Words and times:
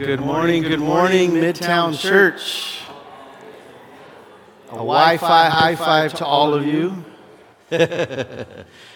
Good 0.00 0.20
morning, 0.20 0.62
good 0.62 0.80
morning, 0.80 1.32
Midtown 1.32 1.94
Church. 1.94 2.80
A 4.70 4.76
Wi 4.76 5.18
Fi 5.18 5.50
high 5.50 5.76
five 5.76 6.14
to 6.14 6.24
all 6.24 6.54
of 6.54 6.64
you. 6.64 7.04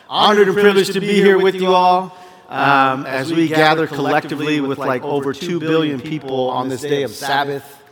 Honored 0.08 0.48
and 0.48 0.56
privileged 0.56 0.94
to 0.94 1.00
be 1.00 1.12
here 1.16 1.38
with 1.38 1.56
you 1.56 1.74
all 1.74 2.16
um, 2.48 3.04
as 3.04 3.30
we 3.30 3.48
gather 3.48 3.86
collectively 3.86 4.62
with 4.62 4.78
like 4.78 5.02
over 5.02 5.34
2 5.34 5.60
billion 5.60 6.00
people 6.00 6.48
on 6.48 6.70
this 6.70 6.80
day 6.80 7.02
of 7.02 7.10
Sabbath 7.10 7.82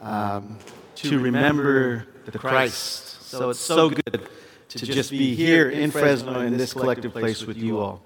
um, 0.00 0.58
to 0.96 1.20
remember 1.20 2.08
the 2.24 2.36
Christ. 2.36 3.22
So 3.22 3.50
it's 3.50 3.60
so 3.60 3.88
good 3.88 4.28
to 4.70 4.84
just 4.84 5.12
be 5.12 5.36
here 5.36 5.70
in 5.70 5.92
Fresno 5.92 6.40
in 6.40 6.56
this 6.56 6.72
collective 6.72 7.12
place 7.12 7.46
with 7.46 7.56
you 7.56 7.78
all. 7.78 8.02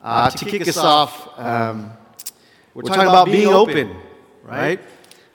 Uh, 0.00 0.30
to 0.30 0.44
kick 0.46 0.66
us 0.66 0.78
off, 0.78 1.38
um, 1.38 1.92
we're 2.74 2.82
talking 2.82 3.02
about 3.02 3.26
being 3.26 3.48
open, 3.48 3.94
right? 4.42 4.80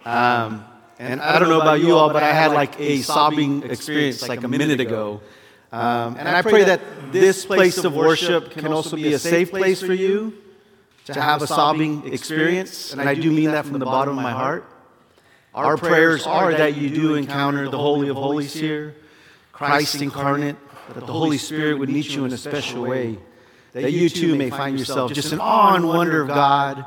Um, 0.04 0.66
and 1.00 1.22
I 1.22 1.40
don't 1.40 1.48
know 1.48 1.62
about 1.62 1.80
you 1.80 1.96
all, 1.96 2.12
but 2.12 2.22
I 2.22 2.34
had 2.34 2.52
like 2.52 2.78
a 2.80 3.02
sobbing 3.02 3.64
experience 3.64 4.28
like 4.28 4.44
a 4.44 4.48
minute 4.48 4.82
ago. 4.82 5.22
Um, 5.72 6.18
and 6.18 6.28
I 6.28 6.42
pray 6.42 6.66
that 6.66 6.82
this 7.14 7.46
place 7.46 7.78
of 7.78 7.96
worship 7.96 8.52
can 8.52 8.68
also 8.74 8.98
be 8.98 9.14
a 9.14 9.20
safe 9.20 9.52
place 9.52 9.82
for 9.82 9.94
you 9.94 10.34
to 11.06 11.22
have 11.22 11.42
a 11.42 11.48
sobbing 11.48 12.12
experience. 12.12 12.92
And 12.92 13.02
I 13.02 13.16
do 13.16 13.32
mean 13.32 13.52
that 13.52 13.66
from 13.66 13.80
the 13.80 13.86
bottom 13.86 14.18
of 14.18 14.24
my 14.24 14.32
heart. 14.32 14.66
Our 15.54 15.78
prayers 15.78 16.28
are 16.28 16.54
that 16.54 16.76
you 16.76 16.90
do 16.90 17.16
encounter 17.16 17.70
the 17.70 17.78
Holy 17.78 18.10
of 18.10 18.18
Holies 18.18 18.54
here, 18.54 18.96
Christ 19.52 20.02
incarnate, 20.02 20.58
that 20.94 21.06
the 21.06 21.14
Holy 21.14 21.38
Spirit 21.38 21.80
would 21.80 21.90
meet 21.90 22.10
you 22.10 22.26
in 22.26 22.34
a 22.34 22.38
special 22.38 22.84
way, 22.84 23.18
that 23.72 23.92
you 23.92 24.10
too 24.10 24.36
may 24.36 24.50
find 24.50 24.78
yourself 24.78 25.14
just 25.14 25.32
in 25.32 25.40
awe 25.40 25.76
and 25.76 25.88
wonder 25.88 26.22
of 26.22 26.28
God 26.28 26.86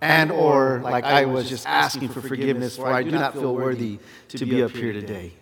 and 0.00 0.30
or 0.30 0.80
like 0.82 1.04
I 1.04 1.24
was 1.24 1.48
just 1.48 1.66
asking 1.66 2.08
for 2.08 2.20
forgiveness 2.20 2.76
for 2.76 2.88
I 2.88 3.02
do 3.02 3.10
not 3.10 3.34
feel 3.34 3.54
worthy 3.54 3.98
to 4.28 4.46
be 4.46 4.62
up 4.62 4.72
here 4.72 4.92
today. 4.92 5.32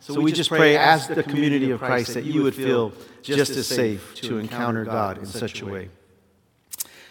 So 0.00 0.20
we 0.20 0.32
just 0.32 0.50
pray 0.50 0.76
as 0.76 1.08
the 1.08 1.22
community 1.22 1.70
of 1.70 1.80
Christ 1.80 2.14
that 2.14 2.24
you 2.24 2.42
would 2.42 2.54
feel 2.54 2.92
just 3.22 3.50
as 3.50 3.66
safe 3.66 4.14
to 4.16 4.38
encounter 4.38 4.84
God 4.84 5.18
in 5.18 5.26
such 5.26 5.60
a 5.60 5.66
way. 5.66 5.90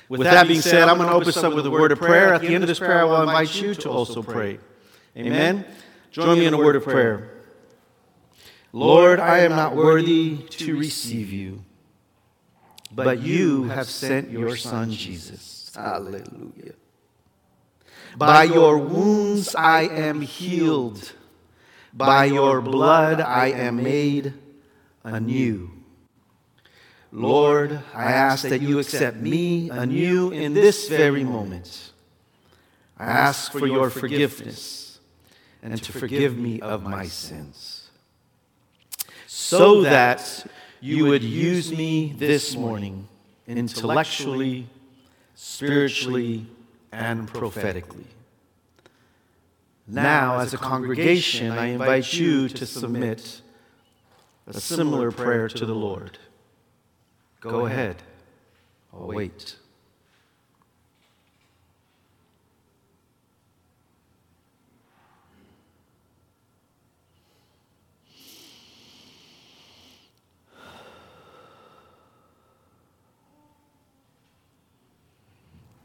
With 0.10 0.22
that 0.22 0.48
being 0.48 0.62
said, 0.62 0.88
I'm 0.88 0.98
going 0.98 1.10
to 1.10 1.16
open 1.16 1.28
us 1.28 1.38
up 1.38 1.54
with 1.54 1.66
a 1.66 1.72
word 1.72 1.92
of 1.92 2.00
prayer. 2.00 2.34
At 2.34 2.42
the 2.42 2.56
end 2.56 2.64
of 2.64 2.68
this 2.68 2.80
prayer, 2.80 3.02
I 3.02 3.04
will 3.04 3.22
invite 3.22 3.54
you 3.62 3.76
to 3.76 3.90
also 3.90 4.24
pray. 4.24 4.60
Amen. 5.18 5.66
Join 6.12 6.40
me 6.40 6.46
in 6.46 6.54
a 6.54 6.58
word 6.58 6.76
of 6.76 6.84
prayer. 6.84 7.30
Lord, 8.72 9.20
I 9.20 9.40
am 9.40 9.52
not 9.52 9.76
worthy 9.76 10.38
to 10.38 10.78
receive 10.78 11.32
you, 11.32 11.64
but 13.06 13.20
you 13.20 13.64
have 13.66 13.88
sent 13.88 14.30
your 14.32 14.56
Son 14.58 14.92
Jesus 14.92 15.58
Hallelujah. 15.78 16.74
By 18.18 18.46
your 18.46 18.80
wounds 18.80 19.54
I 19.54 19.82
am 19.84 20.22
healed. 20.22 21.14
By 21.94 22.26
your 22.26 22.62
blood 22.62 23.22
I 23.22 23.48
am 23.48 23.78
made 23.78 24.34
anew. 25.04 25.72
Lord, 27.12 27.84
I 27.94 28.12
ask 28.12 28.48
that 28.48 28.62
you 28.62 28.80
accept 28.80 29.18
me 29.18 29.70
anew 29.70 30.32
in 30.32 30.54
this 30.54 30.90
very 30.90 31.24
moment. 31.24 31.92
I 32.98 33.06
ask 33.06 33.52
for 33.52 33.68
your 33.68 33.92
forgiveness 33.92 35.00
and 35.62 35.82
to 35.84 35.92
forgive 35.92 36.38
me 36.38 36.60
of 36.60 36.84
my 36.84 37.06
sins. 37.06 37.90
So 39.28 39.84
that 39.84 40.48
you 40.82 41.06
would 41.06 41.24
use 41.24 41.72
me 41.72 42.14
this 42.18 42.56
morning 42.56 43.08
intellectually 43.48 44.68
spiritually, 45.38 46.48
and 46.92 47.28
prophetically. 47.28 48.08
Now, 49.88 50.40
as 50.40 50.54
a 50.54 50.58
congregation, 50.58 51.52
I 51.52 51.68
invite 51.68 52.12
you 52.12 52.50
to 52.50 52.66
submit 52.66 53.42
a 54.48 54.60
similar 54.60 55.12
prayer 55.12 55.48
to 55.48 55.66
the 55.66 55.76
Lord. 55.76 56.18
Go 57.40 57.68
ahead. 57.68 57.98
I'll 58.92 59.08
wait. 59.08 59.58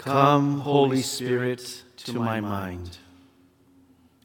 Come, 0.03 0.59
Holy 0.59 1.01
Spirit, 1.01 1.85
to 1.99 2.19
my 2.19 2.41
mind. 2.41 2.99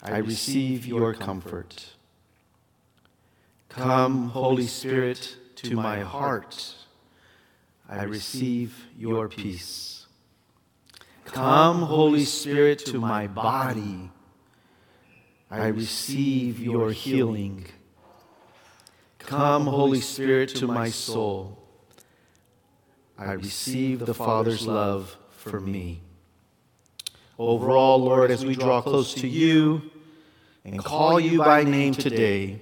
I 0.01 0.17
receive 0.17 0.87
your 0.87 1.13
comfort. 1.13 1.93
Come, 3.69 4.29
Holy 4.29 4.65
Spirit, 4.65 5.37
to 5.57 5.75
my 5.75 5.99
heart. 5.99 6.73
I 7.87 8.05
receive 8.05 8.87
your 8.97 9.29
peace. 9.29 10.07
Come, 11.25 11.83
Holy 11.83 12.25
Spirit, 12.25 12.79
to 12.87 12.99
my 12.99 13.27
body. 13.27 14.09
I 15.51 15.67
receive 15.67 16.59
your 16.59 16.89
healing. 16.89 17.67
Come, 19.19 19.67
Holy 19.67 20.01
Spirit, 20.01 20.49
to 20.55 20.65
my 20.65 20.89
soul. 20.89 21.59
I 23.15 23.33
receive 23.33 24.07
the 24.07 24.15
Father's 24.15 24.65
love 24.65 25.17
for 25.47 25.59
me. 25.59 26.01
Overall, 27.39 27.99
Lord, 27.99 28.31
as 28.31 28.45
we 28.45 28.55
draw 28.55 28.81
close 28.81 29.13
to 29.15 29.27
you 29.27 29.81
and 30.65 30.83
call 30.83 31.19
you 31.19 31.37
by 31.37 31.63
name 31.63 31.93
today, 31.93 32.61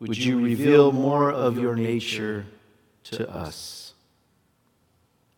would 0.00 0.18
you 0.18 0.40
reveal 0.40 0.92
more 0.92 1.30
of 1.30 1.56
your 1.56 1.76
nature 1.76 2.46
to 3.04 3.30
us? 3.30 3.94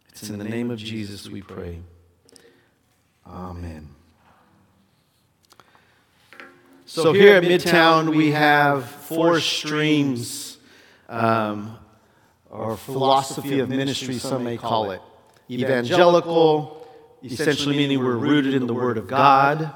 It's 0.09 0.31
in 0.31 0.39
the 0.39 0.45
name 0.45 0.71
of 0.71 0.79
Jesus 0.79 1.29
we 1.29 1.43
pray. 1.43 1.81
Amen. 3.27 3.89
So 6.87 7.13
here 7.13 7.37
at 7.37 7.43
Midtown, 7.43 8.17
we 8.17 8.31
have 8.31 8.87
four 8.87 9.41
streams, 9.41 10.57
um, 11.11 11.79
or 12.51 12.79
philosophy 12.79 13.61
of 13.61 13.69
ministry, 13.69 14.15
some 14.15 14.45
may 14.45 14.57
call 14.57 14.91
it 14.91 15.03
evangelical, 15.51 16.87
essentially 17.23 17.77
meaning 17.77 17.99
we're 17.99 18.17
rooted 18.17 18.55
in 18.55 18.67
the 18.67 18.75
Word 18.75 18.99
of 18.99 19.07
God, 19.07 19.73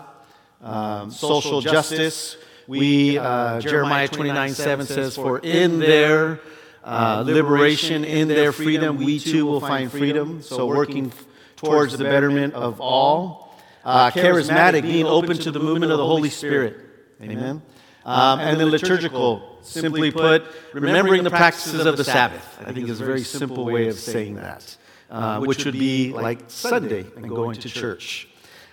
um, 0.62 1.10
social 1.10 1.60
justice. 1.60 2.36
We, 2.66 3.18
uh, 3.18 3.60
Jeremiah 3.60 4.08
29 4.08 4.54
7 4.54 4.86
says, 4.86 5.16
For 5.16 5.38
in 5.38 5.78
their 5.78 6.40
uh, 6.84 7.22
liberation, 7.26 8.04
in 8.04 8.28
their 8.28 8.52
freedom, 8.52 8.96
we 8.98 9.18
too 9.18 9.46
will 9.46 9.60
find 9.60 9.90
freedom. 9.90 10.42
So, 10.42 10.66
working 10.66 11.12
towards 11.56 11.96
the 11.96 12.04
betterment 12.04 12.54
of 12.54 12.80
all. 12.80 13.40
Uh, 13.84 14.12
charismatic, 14.12 14.82
being 14.82 15.06
open 15.06 15.36
to 15.36 15.50
the 15.50 15.58
movement 15.58 15.90
of 15.90 15.98
the 15.98 16.06
Holy 16.06 16.30
Spirit. 16.30 16.76
Amen. 17.20 17.62
Um, 18.04 18.40
and 18.40 18.60
then 18.60 18.68
liturgical, 18.70 19.58
simply 19.62 20.10
put, 20.10 20.44
remembering 20.72 21.24
the 21.24 21.30
practices 21.30 21.84
of 21.84 21.96
the 21.96 22.04
Sabbath. 22.04 22.58
I 22.64 22.72
think 22.72 22.88
is 22.88 23.00
a 23.00 23.04
very 23.04 23.22
simple 23.22 23.64
way 23.64 23.88
of 23.88 23.98
saying 23.98 24.36
that 24.36 24.76
uh, 25.12 25.40
which 25.40 25.64
would 25.66 25.74
be 25.74 26.12
like 26.12 26.40
Sunday 26.48 27.04
and 27.16 27.28
going 27.28 27.60
to 27.60 27.68
church. 27.68 28.28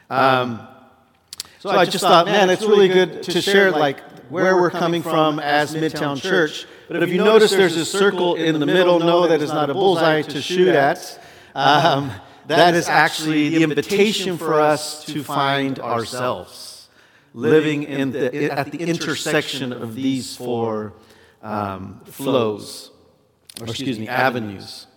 Um, 0.09 0.65
so 1.59 1.69
I 1.69 1.85
just 1.85 2.03
thought, 2.03 2.25
man, 2.25 2.49
it's 2.49 2.63
really 2.63 2.87
good 2.87 3.23
to 3.23 3.41
share 3.41 3.71
like 3.71 3.99
where 4.29 4.55
we're 4.55 4.71
coming 4.71 5.03
from 5.03 5.39
as 5.39 5.75
Midtown 5.75 6.19
Church. 6.21 6.65
But 6.87 7.03
if 7.03 7.09
you 7.09 7.17
notice 7.17 7.51
there's 7.51 7.75
a 7.75 7.85
circle 7.85 8.35
in 8.35 8.59
the 8.59 8.65
middle, 8.65 8.99
No, 8.99 9.27
that 9.27 9.41
is 9.41 9.51
not 9.51 9.69
a 9.69 9.73
bullseye 9.73 10.21
to 10.23 10.41
shoot 10.41 10.69
at. 10.69 11.19
Um, 11.53 12.11
that 12.47 12.73
is 12.73 12.87
actually 12.87 13.49
the 13.49 13.63
invitation 13.63 14.37
for 14.37 14.61
us 14.61 15.05
to 15.05 15.23
find 15.23 15.79
ourselves 15.79 16.89
living 17.33 17.83
in 17.83 18.11
the, 18.11 18.51
at 18.51 18.71
the 18.71 18.79
intersection 18.79 19.71
of 19.73 19.93
these 19.93 20.35
four 20.35 20.93
um, 21.43 22.01
flows, 22.05 22.91
or 23.59 23.67
excuse 23.67 23.99
me, 23.99 24.07
avenues. 24.07 24.87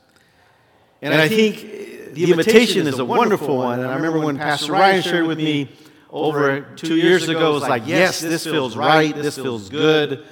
And, 1.02 1.14
I 1.14 1.28
think 1.28 2.14
the 2.14 2.30
invitation 2.30 2.86
is 2.86 3.00
a 3.00 3.04
wonderful 3.04 3.56
one. 3.56 3.80
And 3.80 3.88
I 3.88 3.96
remember 3.96 4.20
when 4.20 4.38
Pastor 4.38 4.72
Ryan 4.72 5.02
shared 5.02 5.26
with 5.26 5.38
me 5.38 5.68
over 6.10 6.60
two 6.76 6.96
years 6.96 7.28
ago, 7.28 7.50
it 7.50 7.54
was 7.54 7.62
like, 7.62 7.86
yes, 7.86 8.20
this 8.20 8.44
feels 8.44 8.76
right, 8.76 9.14
this 9.14 9.34
feels 9.34 9.68
good. 9.68 10.24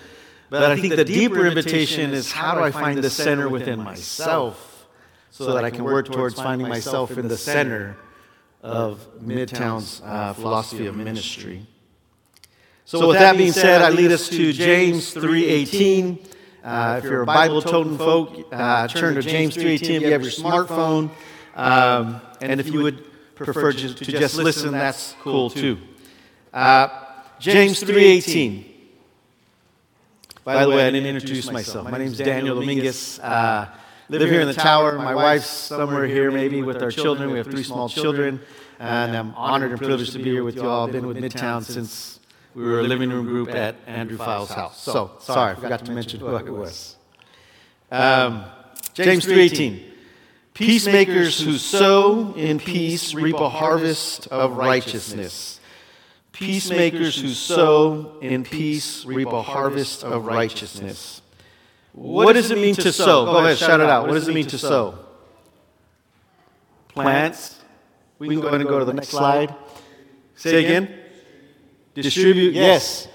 But 0.49 0.71
I 0.71 0.81
think 0.81 0.95
the 0.97 1.05
deeper 1.05 1.47
invitation 1.47 2.13
is 2.13 2.31
how 2.31 2.55
do 2.55 2.61
I 2.61 2.71
find 2.71 3.03
the 3.03 3.11
center 3.11 3.49
within 3.49 3.81
myself 3.83 4.87
so 5.31 5.55
that 5.55 5.65
I 5.65 5.71
can 5.71 5.85
work 5.85 6.07
towards 6.07 6.35
finding 6.35 6.69
myself 6.69 7.19
in 7.19 7.29
the 7.29 7.37
center 7.37 7.97
of 8.63 9.07
Midtown's 9.21 10.03
uh, 10.05 10.35
philosophy 10.35 10.87
of 10.87 10.97
ministry. 10.97 11.67
So 12.85 13.09
with 13.09 13.19
that 13.19 13.37
being 13.37 13.53
said, 13.53 13.83
I 13.83 13.91
lead 13.91 14.13
us 14.13 14.29
to 14.29 14.53
James 14.53 15.15
3:18. 15.15 16.19
Uh, 16.63 17.01
if 17.03 17.05
you're 17.05 17.23
a 17.23 17.27
Bible 17.27 17.63
toting 17.63 17.97
folk, 17.97 18.49
uh, 18.53 18.87
turn 18.89 19.15
to 19.15 19.23
James 19.23 19.57
3:18 19.57 19.97
if 19.97 20.03
you 20.03 20.13
have 20.13 20.23
your 20.23 20.31
smartphone. 20.31 21.11
Um, 21.55 22.21
and 22.41 22.61
if 22.61 22.69
you 22.69 22.83
would 22.83 23.03
prefer 23.35 23.73
to, 23.73 23.95
to 23.95 24.05
just 24.05 24.37
listen, 24.37 24.73
that's 24.73 25.15
cool 25.23 25.49
too. 25.49 25.79
Uh, 26.53 26.89
James 27.39 27.83
3:18. 27.83 28.67
By 30.45 30.65
the 30.65 30.71
way, 30.71 30.87
I 30.87 30.91
didn't 30.91 31.07
introduce 31.07 31.51
myself. 31.51 31.91
My 31.91 31.99
name 31.99 32.09
is 32.09 32.19
Daniel 32.19 32.61
Dominguez. 32.61 33.19
Uh, 33.21 33.67
live 34.11 34.31
here 34.31 34.41
in 34.41 34.49
the 34.49 34.55
tower. 34.55 34.99
My 34.99 35.15
wife's 35.15 35.47
somewhere 35.47 36.07
here, 36.07 36.31
maybe 36.31 36.63
with 36.63 36.83
our 36.83 36.91
children. 36.91 37.31
We 37.31 37.39
have 37.39 37.47
three 37.47 37.63
small 37.63 37.89
children, 37.89 38.41
and 38.79 39.17
I'm 39.17 39.35
honored 39.35 39.71
and 39.71 39.79
privileged 39.79 40.13
to 40.13 40.19
be 40.19 40.25
here 40.25 40.45
with 40.45 40.57
you 40.57 40.69
all. 40.69 40.87
I've 40.87 40.93
been 40.93 41.07
with 41.07 41.17
Midtown 41.17 41.63
since 41.63 42.20
we 42.55 42.63
were 42.65 42.81
a 42.81 42.83
living 42.83 43.11
room 43.11 43.27
group 43.27 43.51
at 43.55 43.77
Andrew 43.87 44.17
Files' 44.17 44.51
house. 44.51 44.83
So, 44.83 45.13
sorry, 45.21 45.53
I 45.53 45.55
forgot 45.55 45.85
to 45.85 45.93
mention 45.93 46.21
who 46.21 46.35
it 46.37 46.51
was. 46.51 46.97
Um, 47.91 48.45
James 48.95 49.25
3:18. 49.25 49.87
Peacemakers 50.55 51.41
who 51.41 51.57
sow 51.57 52.35
in 52.35 52.59
peace 52.59 53.15
reap 53.15 53.37
a 53.37 53.49
harvest 53.49 54.27
of 54.29 54.57
righteousness. 54.57 55.61
Peacemakers 56.33 57.21
who 57.21 57.29
sow 57.29 58.19
in 58.21 58.45
peace 58.45 59.05
reap 59.05 59.29
a 59.29 59.43
harvest 59.43 60.05
of 60.05 60.27
righteousness. 60.27 61.23
What 61.93 62.35
does 62.35 62.51
it 62.51 62.59
mean 62.59 62.75
to 62.77 62.93
sow? 62.93 63.25
Go 63.25 63.39
ahead, 63.39 63.59
shout 63.59 63.81
it 63.81 63.89
out. 63.89 64.07
What 64.07 64.15
does 64.15 64.29
it 64.29 64.35
mean 64.35 64.47
to 64.47 64.59
sow? 64.59 64.99
Plants. 66.89 67.61
We 68.19 68.29
can 68.29 68.41
go 68.41 68.49
ahead 68.49 68.61
and 68.61 68.69
go 68.69 68.79
to 68.79 68.85
the 68.85 68.93
next 68.93 69.09
slide. 69.09 69.55
Say 70.37 70.65
again. 70.65 71.00
Distribute. 71.95 72.55
Yes. 72.55 73.09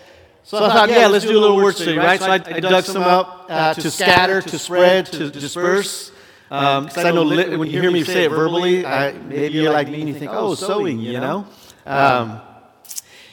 So 0.44 0.64
I 0.64 0.70
thought, 0.70 0.90
yeah, 0.90 1.08
let's 1.08 1.26
do 1.26 1.38
a 1.38 1.42
little 1.42 1.58
word 1.58 1.76
study, 1.76 1.98
right? 1.98 2.20
So 2.20 2.30
I, 2.30 2.36
I 2.36 2.60
dug 2.60 2.84
some 2.84 3.02
up 3.02 3.48
uh, 3.50 3.74
to 3.74 3.90
scatter, 3.90 4.42
to 4.42 4.60
spread, 4.60 5.08
to 5.08 5.32
disperse. 5.32 6.12
Because 6.48 6.98
um, 6.98 7.08
I 7.08 7.12
know 7.12 7.24
li- 7.24 7.58
when 7.58 7.68
you 7.70 7.82
hear 7.82 7.90
me 7.90 8.04
say 8.04 8.26
it 8.26 8.30
verbally, 8.30 8.86
I, 8.86 9.14
maybe 9.14 9.56
you're 9.56 9.74
like 9.74 9.90
me 9.90 10.02
and 10.02 10.10
you 10.10 10.14
think, 10.14 10.32
oh, 10.32 10.54
sowing, 10.54 11.00
you 11.00 11.20
know? 11.20 11.48
Um, 11.88 12.42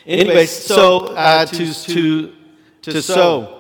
anyways, 0.07 0.51
so 0.51 1.09
uh, 1.15 1.45
to, 1.45 1.75
to, 1.75 2.33
to 2.83 3.03
sow 3.03 3.59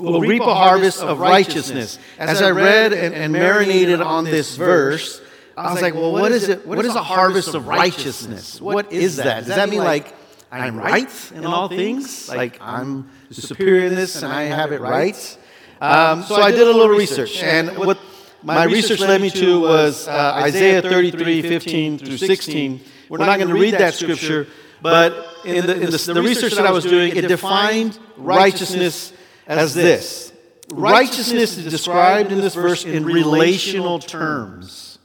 will 0.00 0.20
reap 0.20 0.42
a 0.42 0.54
harvest 0.54 1.00
of 1.00 1.20
righteousness. 1.20 1.98
As 2.18 2.42
I 2.42 2.50
read 2.50 2.92
and, 2.92 3.14
and 3.14 3.32
marinated 3.32 4.00
on 4.00 4.24
this 4.24 4.56
verse, 4.56 5.20
I 5.56 5.72
was 5.72 5.80
like, 5.82 5.94
well, 5.94 6.10
what 6.10 6.32
is 6.32 6.48
it? 6.48 6.66
What 6.66 6.84
is 6.84 6.96
a 6.96 7.02
harvest 7.02 7.54
of 7.54 7.68
righteousness? 7.68 8.60
What 8.60 8.92
is 8.92 9.16
that? 9.16 9.44
Does 9.46 9.54
that 9.54 9.68
mean 9.68 9.84
like 9.84 10.14
I'm 10.52 10.76
right 10.76 11.32
in 11.32 11.46
all 11.46 11.68
things? 11.68 12.28
Like 12.28 12.58
I'm 12.60 13.08
superior 13.30 13.86
in 13.86 13.94
this 13.94 14.22
and 14.22 14.32
I 14.32 14.42
have 14.44 14.72
it 14.72 14.80
right? 14.80 15.38
Um, 15.80 16.24
so 16.24 16.36
I 16.36 16.50
did 16.50 16.66
a 16.66 16.72
little 16.72 16.88
research, 16.88 17.42
and 17.42 17.76
what 17.78 17.98
my 18.42 18.64
research 18.64 19.00
led 19.00 19.20
me 19.20 19.30
to 19.30 19.60
was 19.60 20.06
uh, 20.06 20.32
Isaiah 20.36 20.82
33, 20.82 21.40
15 21.40 21.98
through 21.98 22.18
16. 22.18 22.80
We're 23.08 23.18
not 23.18 23.38
going 23.38 23.48
to 23.48 23.54
read 23.54 23.74
that 23.74 23.94
scripture, 23.94 24.46
but 24.82 25.12
in 25.44 25.66
the, 25.66 25.80
in 25.80 25.90
the, 25.90 26.12
the 26.14 26.22
research 26.22 26.52
that 26.54 26.66
I 26.66 26.70
was 26.70 26.84
doing, 26.84 27.16
it 27.16 27.28
defined 27.28 27.98
righteousness 28.18 29.12
as 29.46 29.74
this. 29.74 30.32
Righteousness 30.72 31.56
is 31.56 31.64
described 31.64 32.30
in 32.30 32.40
this 32.40 32.54
verse 32.54 32.84
in 32.84 33.04
relational 33.04 33.98
terms. 33.98 34.98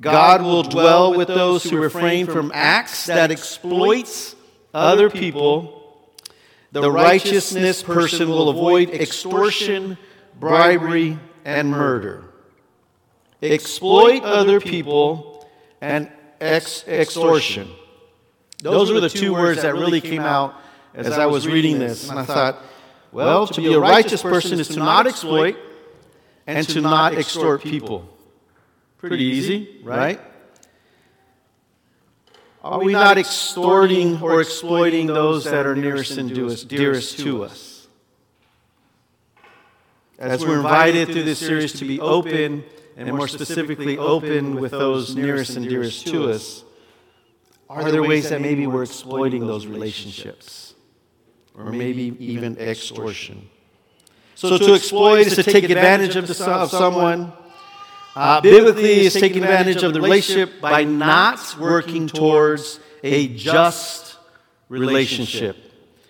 God 0.00 0.42
will 0.42 0.62
dwell 0.62 1.16
with 1.16 1.28
those 1.28 1.64
who 1.64 1.76
refrain 1.76 2.26
from 2.26 2.52
acts 2.54 3.06
that 3.06 3.32
exploits 3.32 4.36
other 4.78 5.10
people. 5.10 5.74
The 6.72 6.90
righteousness 6.90 7.82
person 7.82 8.28
will 8.28 8.48
avoid 8.48 8.90
extortion, 8.90 9.96
bribery, 10.38 11.18
and 11.44 11.70
murder 11.70 12.28
exploit 13.42 14.22
other 14.22 14.60
people, 14.60 15.48
and 15.80 16.10
ex- 16.40 16.86
extortion. 16.88 17.70
Those 18.62 18.90
were 18.90 19.00
the 19.00 19.08
two 19.08 19.32
words 19.32 19.62
that 19.62 19.74
really 19.74 20.00
came 20.00 20.22
out 20.22 20.54
as 20.94 21.10
I 21.10 21.26
was 21.26 21.46
reading 21.46 21.78
this. 21.78 22.08
And 22.08 22.18
I 22.18 22.24
thought, 22.24 22.62
well, 23.12 23.46
to 23.46 23.60
be 23.60 23.72
a 23.72 23.80
righteous 23.80 24.22
person 24.22 24.58
is 24.58 24.68
to 24.68 24.78
not 24.78 25.06
exploit 25.06 25.56
and 26.46 26.68
to 26.68 26.80
not 26.80 27.14
extort 27.14 27.62
people. 27.62 28.08
Pretty 28.98 29.24
easy, 29.24 29.80
right? 29.84 30.20
Are 32.68 32.84
we 32.84 32.92
not 32.92 33.16
extorting 33.16 34.20
or 34.20 34.42
exploiting 34.42 35.06
those 35.06 35.44
that 35.44 35.64
are 35.64 35.74
nearest 35.74 36.18
and 36.18 36.28
dearest 36.68 37.18
to 37.20 37.44
us? 37.44 37.86
As 40.18 40.44
we're 40.44 40.58
invited 40.58 41.08
through 41.08 41.22
this 41.22 41.38
series 41.38 41.72
to 41.74 41.86
be 41.86 41.98
open 41.98 42.64
and 42.98 43.08
more 43.16 43.26
specifically 43.26 43.96
open 43.96 44.56
with 44.56 44.72
those 44.72 45.16
nearest 45.16 45.56
and 45.56 45.66
dearest 45.66 46.08
to 46.08 46.30
us, 46.30 46.62
are 47.70 47.90
there 47.90 48.02
ways 48.02 48.28
that 48.28 48.42
maybe 48.42 48.66
we're 48.66 48.82
exploiting 48.82 49.46
those 49.46 49.66
relationships? 49.66 50.74
Or 51.54 51.72
maybe 51.72 52.14
even 52.18 52.58
extortion? 52.58 53.48
So 54.34 54.58
to 54.58 54.74
exploit 54.74 55.26
is 55.26 55.36
to 55.36 55.42
take 55.42 55.64
advantage 55.64 56.16
of, 56.16 56.28
the, 56.28 56.50
of 56.50 56.70
someone. 56.70 57.32
Uh, 58.18 58.40
biblically, 58.40 59.06
is 59.06 59.14
taking 59.14 59.44
advantage 59.44 59.84
of 59.84 59.92
the 59.92 60.00
relationship 60.00 60.60
by 60.60 60.82
not 60.82 61.56
working 61.58 62.08
towards 62.08 62.80
a 63.04 63.28
just 63.28 64.16
relationship. 64.68 65.56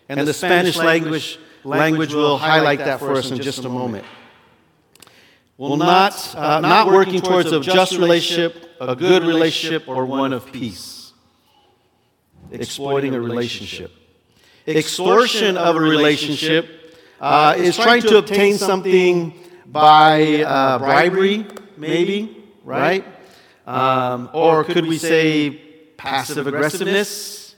And 0.09 0.27
the 0.27 0.33
Spanish 0.33 0.77
language, 0.77 1.39
language 1.65 2.15
will 2.15 2.39
highlight 2.39 2.79
that 2.79 2.99
for 2.99 3.13
us 3.13 3.31
in 3.31 3.43
just 3.43 3.65
a 3.65 3.69
moment 3.69 4.07
will 5.59 5.77
not, 5.77 6.35
uh, 6.35 6.61
not 6.61 6.87
working 6.87 7.21
towards 7.21 7.53
a 7.53 7.61
just 7.61 7.93
relationship, 7.99 8.77
a 8.81 8.97
good 8.97 9.25
relationship, 9.25 9.87
or 9.89 10.07
one 10.07 10.33
of 10.33 10.51
peace. 10.51 11.13
Exploiting 12.51 13.15
a 13.15 13.21
relationship. 13.21 13.93
Extortion 14.67 15.59
of 15.59 15.77
a 15.77 15.81
relationship 15.81 16.97
uh, 17.21 17.55
is 17.59 17.77
trying 17.77 18.03
to 18.03 18.17
obtain 18.17 18.57
something 18.57 19.35
by 19.67 20.43
uh, 20.43 20.79
bribery, 20.79 21.45
maybe, 21.79 22.45
right? 22.65 23.05
Um, 23.67 24.31
or 24.33 24.65
could 24.65 24.87
we 24.87 24.99
say 24.99 25.51
passive 25.97 26.47
aggressiveness? 26.47 27.55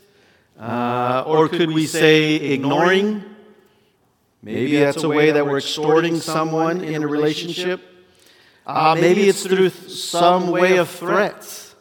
Uh, 0.58 1.24
or 1.26 1.48
could 1.48 1.70
we 1.70 1.86
say 1.86 2.34
ignoring? 2.34 3.24
Maybe 4.42 4.76
that's 4.78 5.02
a 5.02 5.08
way 5.08 5.32
that 5.32 5.46
we're 5.46 5.58
extorting 5.58 6.16
someone 6.20 6.82
in 6.82 7.02
a 7.02 7.08
relationship. 7.08 7.80
Uh, 8.66 8.96
maybe 8.98 9.28
it's 9.28 9.42
through 9.42 9.70
some 9.70 10.50
way 10.50 10.76
of 10.76 10.88
threats. 10.88 11.74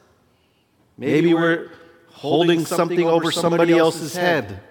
Maybe 0.98 1.34
we're 1.34 1.72
holding 2.10 2.66
something 2.66 3.06
over 3.06 3.32
somebody 3.32 3.78
else's 3.78 4.14
head. 4.16 4.62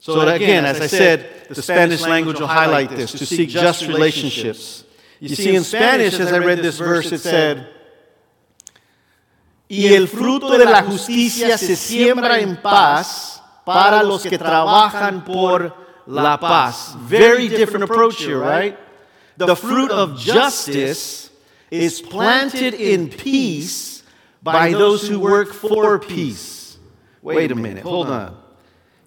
So, 0.00 0.20
again, 0.20 0.64
as 0.64 0.80
I 0.80 0.86
said, 0.86 1.26
the 1.48 1.62
Spanish 1.62 2.02
language 2.02 2.38
will 2.38 2.46
highlight 2.46 2.90
this 2.90 3.12
to 3.12 3.26
seek 3.26 3.48
just 3.48 3.86
relationships. 3.86 4.84
You 5.20 5.34
see, 5.34 5.56
in 5.56 5.64
Spanish, 5.64 6.14
as 6.14 6.32
I 6.32 6.38
read 6.38 6.58
this 6.58 6.78
verse, 6.78 7.10
it 7.10 7.18
said, 7.20 7.66
Y 9.68 9.92
el 9.94 10.06
fruto 10.06 10.56
de 10.56 10.64
la 10.64 10.82
justicia 10.82 11.58
se 11.58 11.76
siembra 11.76 12.40
en 12.40 12.56
paz 12.56 13.42
para 13.66 14.02
los 14.02 14.22
que 14.22 14.38
trabajan 14.38 15.24
por 15.26 15.74
la 16.06 16.38
paz. 16.38 16.94
Very 17.00 17.48
different 17.48 17.84
approach 17.84 18.18
here, 18.18 18.38
right? 18.38 18.78
the 19.36 19.54
fruit 19.54 19.90
of 19.90 20.18
justice 20.18 21.30
is 21.70 22.00
planted 22.00 22.74
in 22.74 23.08
peace 23.08 24.02
by 24.42 24.72
those 24.72 25.06
who 25.06 25.20
work 25.20 25.52
for 25.52 25.98
peace. 25.98 26.78
Wait 27.22 27.50
a 27.52 27.54
minute, 27.54 27.82
hold 27.82 28.08
on. 28.08 28.47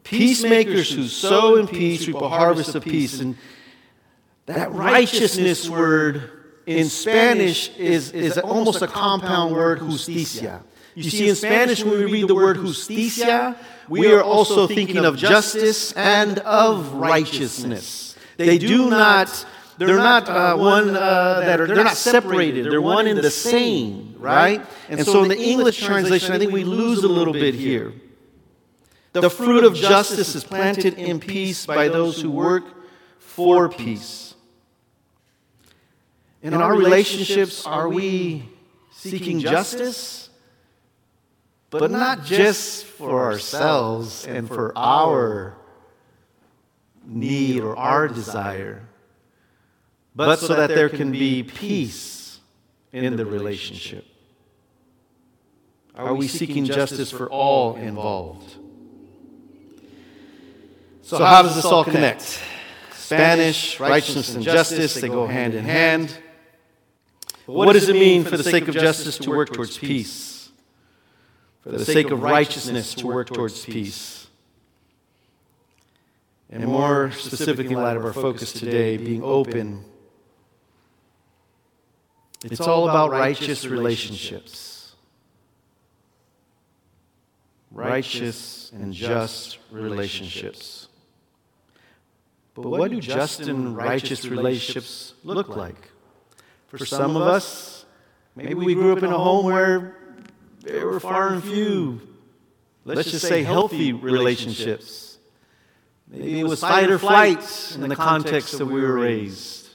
Peacemakers 0.03 0.91
who 0.91 1.07
sow 1.07 1.57
in 1.57 1.67
peace 1.67 2.07
reap 2.07 2.17
a 2.17 2.29
harvest 2.29 2.75
of 2.75 2.83
peace. 2.83 3.19
And 3.19 3.35
that 4.45 4.71
righteousness 4.71 5.69
word 5.69 6.29
in 6.65 6.89
Spanish 6.89 7.69
is, 7.77 8.11
is 8.11 8.37
almost 8.37 8.81
a 8.81 8.87
compound 8.87 9.53
word, 9.53 9.79
justicia. 9.79 10.63
You 10.95 11.09
see, 11.09 11.29
in 11.29 11.35
Spanish, 11.35 11.83
when 11.83 11.97
we 11.97 12.05
read 12.05 12.27
the 12.27 12.35
word 12.35 12.57
justicia, 12.57 13.55
we 13.87 14.11
are 14.11 14.21
also 14.21 14.67
thinking 14.67 15.05
of 15.05 15.17
justice 15.17 15.93
and 15.93 16.39
of 16.39 16.93
righteousness. 16.93 18.15
They 18.37 18.57
do 18.57 18.89
not 18.89 19.45
they're 19.77 19.97
not 19.97 20.29
uh, 20.29 20.55
one 20.57 20.95
uh, 20.95 21.39
that 21.39 21.59
are, 21.59 21.67
they're 21.67 21.83
not 21.83 21.97
separated. 21.97 22.71
They're 22.71 22.81
one 22.81 23.07
in 23.07 23.17
the 23.17 23.31
same, 23.31 24.15
right? 24.17 24.63
And 24.89 25.03
so 25.05 25.23
in 25.23 25.29
the 25.29 25.39
English 25.39 25.79
translation, 25.79 26.33
I 26.33 26.37
think 26.37 26.51
we 26.51 26.63
lose 26.63 27.03
a 27.03 27.07
little 27.07 27.33
bit 27.33 27.55
here. 27.55 27.93
The 29.13 29.29
fruit 29.29 29.63
of 29.63 29.75
justice 29.75 30.35
is 30.35 30.43
planted 30.43 30.95
in 30.95 31.19
peace 31.19 31.65
by 31.65 31.87
those 31.89 32.21
who 32.21 32.31
work 32.31 32.63
for 33.19 33.69
peace. 33.69 34.35
In 36.41 36.53
our 36.53 36.75
relationships, 36.75 37.65
are 37.65 37.89
we 37.89 38.49
seeking 38.91 39.39
justice? 39.39 40.29
But 41.69 41.91
not 41.91 42.23
just 42.25 42.85
for 42.85 43.23
ourselves 43.23 44.25
and 44.25 44.47
for 44.47 44.73
our 44.77 45.55
need 47.05 47.61
or 47.61 47.77
our 47.77 48.07
desire 48.07 48.87
but 50.15 50.39
so 50.39 50.55
that 50.55 50.69
there 50.69 50.89
can 50.89 51.11
be 51.11 51.43
peace 51.43 52.39
in 52.91 53.15
the 53.15 53.25
relationship. 53.25 54.05
Are 55.95 56.13
we 56.13 56.27
seeking 56.27 56.65
justice 56.65 57.11
for 57.11 57.29
all 57.29 57.75
involved? 57.75 58.57
So, 61.11 61.25
how 61.25 61.41
does 61.41 61.55
this 61.55 61.65
all 61.65 61.83
connect? 61.83 62.41
Spanish, 62.93 63.81
righteousness, 63.81 64.33
and 64.33 64.45
justice, 64.45 64.93
they 64.93 65.09
go 65.09 65.27
hand 65.27 65.53
in 65.53 65.65
hand. 65.65 66.17
But 67.45 67.53
what 67.53 67.73
does 67.73 67.89
it 67.89 67.95
mean 67.95 68.23
for 68.23 68.37
the 68.37 68.45
sake 68.45 68.69
of 68.69 68.75
justice 68.75 69.17
to 69.17 69.29
work 69.29 69.51
towards 69.51 69.77
peace? 69.77 70.51
For 71.63 71.71
the 71.71 71.83
sake 71.83 72.11
of 72.11 72.21
righteousness 72.23 72.93
to 72.93 73.07
work 73.07 73.27
towards 73.27 73.65
peace? 73.65 74.27
And 76.49 76.65
more 76.65 77.11
specifically, 77.11 77.73
in 77.73 77.81
light 77.81 77.97
of 77.97 78.05
our 78.05 78.13
focus 78.13 78.53
today, 78.53 78.95
being 78.95 79.21
open, 79.21 79.83
it's 82.45 82.61
all 82.61 82.87
about 82.87 83.11
righteous 83.11 83.65
relationships. 83.65 84.95
Righteous 87.69 88.71
and 88.73 88.93
just 88.93 89.57
relationships. 89.71 90.87
But 92.53 92.69
what 92.69 92.91
do 92.91 92.99
just 92.99 93.41
and 93.41 93.75
righteous 93.75 94.25
relationships 94.25 95.13
look 95.23 95.49
like? 95.49 95.89
For 96.67 96.85
some 96.85 97.15
of 97.15 97.23
us, 97.23 97.85
maybe 98.35 98.55
we 98.55 98.75
grew 98.75 98.93
up 98.93 99.03
in 99.03 99.11
a 99.11 99.17
home 99.17 99.45
where 99.45 99.97
there 100.61 100.85
were 100.85 100.99
far 100.99 101.33
and 101.33 101.43
few. 101.43 102.01
Let's 102.85 103.11
just 103.11 103.25
say 103.25 103.43
healthy 103.43 103.93
relationships. 103.93 105.17
Maybe 106.07 106.39
it 106.41 106.43
was 106.43 106.59
fight 106.59 106.89
or 106.89 106.99
flight 106.99 107.75
in 107.75 107.87
the 107.87 107.95
context 107.95 108.57
that 108.57 108.65
we 108.65 108.81
were 108.81 108.95
raised. 108.95 109.69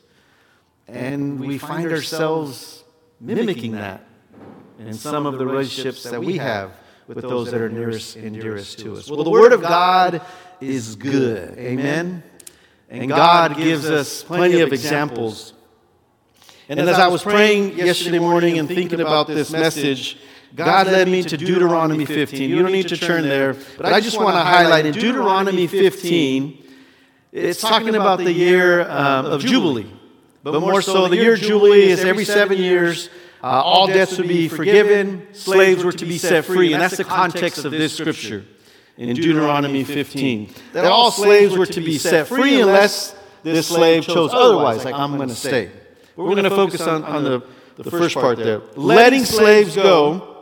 And 0.88 1.40
we 1.40 1.58
find 1.58 1.90
ourselves 1.90 2.84
mimicking 3.20 3.72
that 3.72 4.04
in 4.78 4.92
some 4.92 5.26
of 5.26 5.38
the 5.38 5.46
relationships 5.46 6.02
that 6.04 6.22
we 6.22 6.36
have 6.38 6.72
with 7.06 7.22
those 7.22 7.50
that 7.50 7.60
are 7.60 7.68
nearest 7.68 8.16
and 8.16 8.38
dearest 8.38 8.78
to 8.80 8.96
us. 8.96 9.08
Well, 9.08 9.24
the 9.24 9.30
Word 9.30 9.52
of 9.52 9.62
God 9.62 10.20
is 10.60 10.96
good. 10.96 11.56
Amen. 11.58 12.22
And 12.88 13.08
God 13.08 13.56
gives 13.56 13.88
us 13.88 14.22
plenty 14.22 14.60
of 14.60 14.72
examples. 14.72 15.52
And 16.68 16.80
as 16.80 16.98
I 16.98 17.08
was 17.08 17.22
praying 17.22 17.78
yesterday 17.78 18.18
morning 18.18 18.58
and 18.58 18.68
thinking 18.68 19.00
about 19.00 19.26
this 19.26 19.50
message, 19.50 20.18
God 20.54 20.86
led 20.86 21.08
me 21.08 21.22
to 21.22 21.36
Deuteronomy 21.36 22.04
15. 22.04 22.48
You 22.48 22.62
don't 22.62 22.72
need 22.72 22.88
to 22.88 22.96
turn 22.96 23.22
there, 23.22 23.54
but 23.76 23.86
I 23.86 24.00
just 24.00 24.18
want 24.20 24.36
to 24.36 24.42
highlight 24.42 24.86
in 24.86 24.94
Deuteronomy 24.94 25.66
15, 25.66 26.64
it's 27.32 27.60
talking 27.60 27.94
about 27.94 28.18
the 28.18 28.32
year 28.32 28.88
um, 28.88 29.26
of 29.26 29.42
Jubilee. 29.42 29.92
But 30.42 30.60
more 30.60 30.80
so, 30.80 31.08
the 31.08 31.16
year 31.16 31.34
of 31.34 31.40
Jubilee 31.40 31.88
is 31.88 32.04
every 32.04 32.24
seven 32.24 32.58
years. 32.58 33.10
Uh, 33.42 33.62
all 33.62 33.86
debts 33.86 34.16
would 34.16 34.28
be 34.28 34.48
forgiven, 34.48 35.26
slaves 35.32 35.84
were 35.84 35.92
to 35.92 36.06
be 36.06 36.18
set 36.18 36.44
free. 36.44 36.72
And 36.72 36.82
that's 36.82 36.96
the 36.96 37.04
context 37.04 37.64
of 37.64 37.72
this 37.72 37.96
scripture 37.96 38.44
in 38.96 39.14
Deuteronomy 39.14 39.84
15. 39.84 40.50
That 40.72 40.86
all 40.86 41.10
slaves 41.10 41.56
were 41.56 41.66
to 41.66 41.80
be 41.80 41.98
set 41.98 42.28
free 42.28 42.60
unless 42.60 43.14
this 43.42 43.68
slave 43.68 44.04
chose 44.04 44.30
otherwise, 44.32 44.84
like 44.84 44.94
I'm 44.94 45.16
going 45.16 45.28
to 45.28 45.34
stay. 45.34 45.70
But 46.16 46.24
we're 46.24 46.34
going 46.34 46.44
to 46.44 46.50
focus 46.50 46.80
on, 46.80 47.04
on 47.04 47.24
the, 47.24 47.42
the 47.76 47.90
first 47.90 48.14
part 48.14 48.38
there. 48.38 48.62
Letting 48.74 49.24
slaves 49.24 49.76
go. 49.76 50.32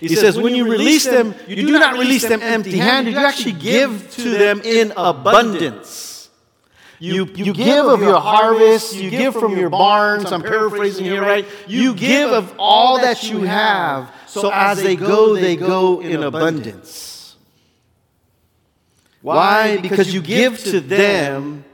He 0.00 0.14
says, 0.14 0.38
when 0.38 0.54
you 0.54 0.70
release 0.70 1.04
them, 1.04 1.34
you 1.46 1.56
do 1.56 1.72
not 1.72 1.98
release 1.98 2.26
them 2.26 2.42
empty 2.42 2.78
handed, 2.78 3.14
you 3.14 3.18
actually 3.18 3.52
give 3.52 4.10
to 4.12 4.30
them 4.30 4.60
in 4.60 4.92
abundance. 4.96 6.30
You, 7.00 7.26
you 7.34 7.52
give 7.52 7.86
of 7.86 8.00
your 8.00 8.20
harvest, 8.20 8.94
you 8.94 9.10
give 9.10 9.34
from 9.34 9.56
your 9.56 9.68
barns. 9.68 10.30
I'm 10.32 10.42
paraphrasing 10.42 11.04
here, 11.04 11.20
right? 11.22 11.46
You 11.66 11.94
give 11.94 12.30
of 12.30 12.54
all 12.58 12.98
that 13.00 13.28
you 13.28 13.40
have, 13.40 14.14
so 14.26 14.50
as 14.52 14.82
they 14.82 14.96
go, 14.96 15.34
they 15.34 15.56
go 15.56 16.00
in 16.00 16.22
abundance. 16.22 17.13
Why? 19.24 19.78
Because 19.78 20.12
you 20.12 20.20
give 20.20 20.62
to 20.64 20.80
them 20.80 21.64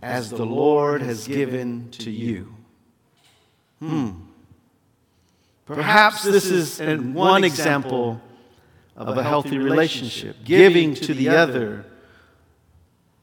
as 0.00 0.30
the 0.30 0.46
Lord 0.46 1.02
has 1.02 1.26
given 1.26 1.90
to 1.90 2.08
you. 2.08 2.54
Hmm. 3.80 4.10
Perhaps 5.66 6.22
this 6.22 6.44
is 6.46 6.80
one 6.80 7.42
example 7.42 8.20
of 8.96 9.18
a 9.18 9.24
healthy 9.24 9.58
relationship, 9.58 10.36
giving 10.44 10.94
to 10.94 11.12
the 11.14 11.30
other 11.30 11.84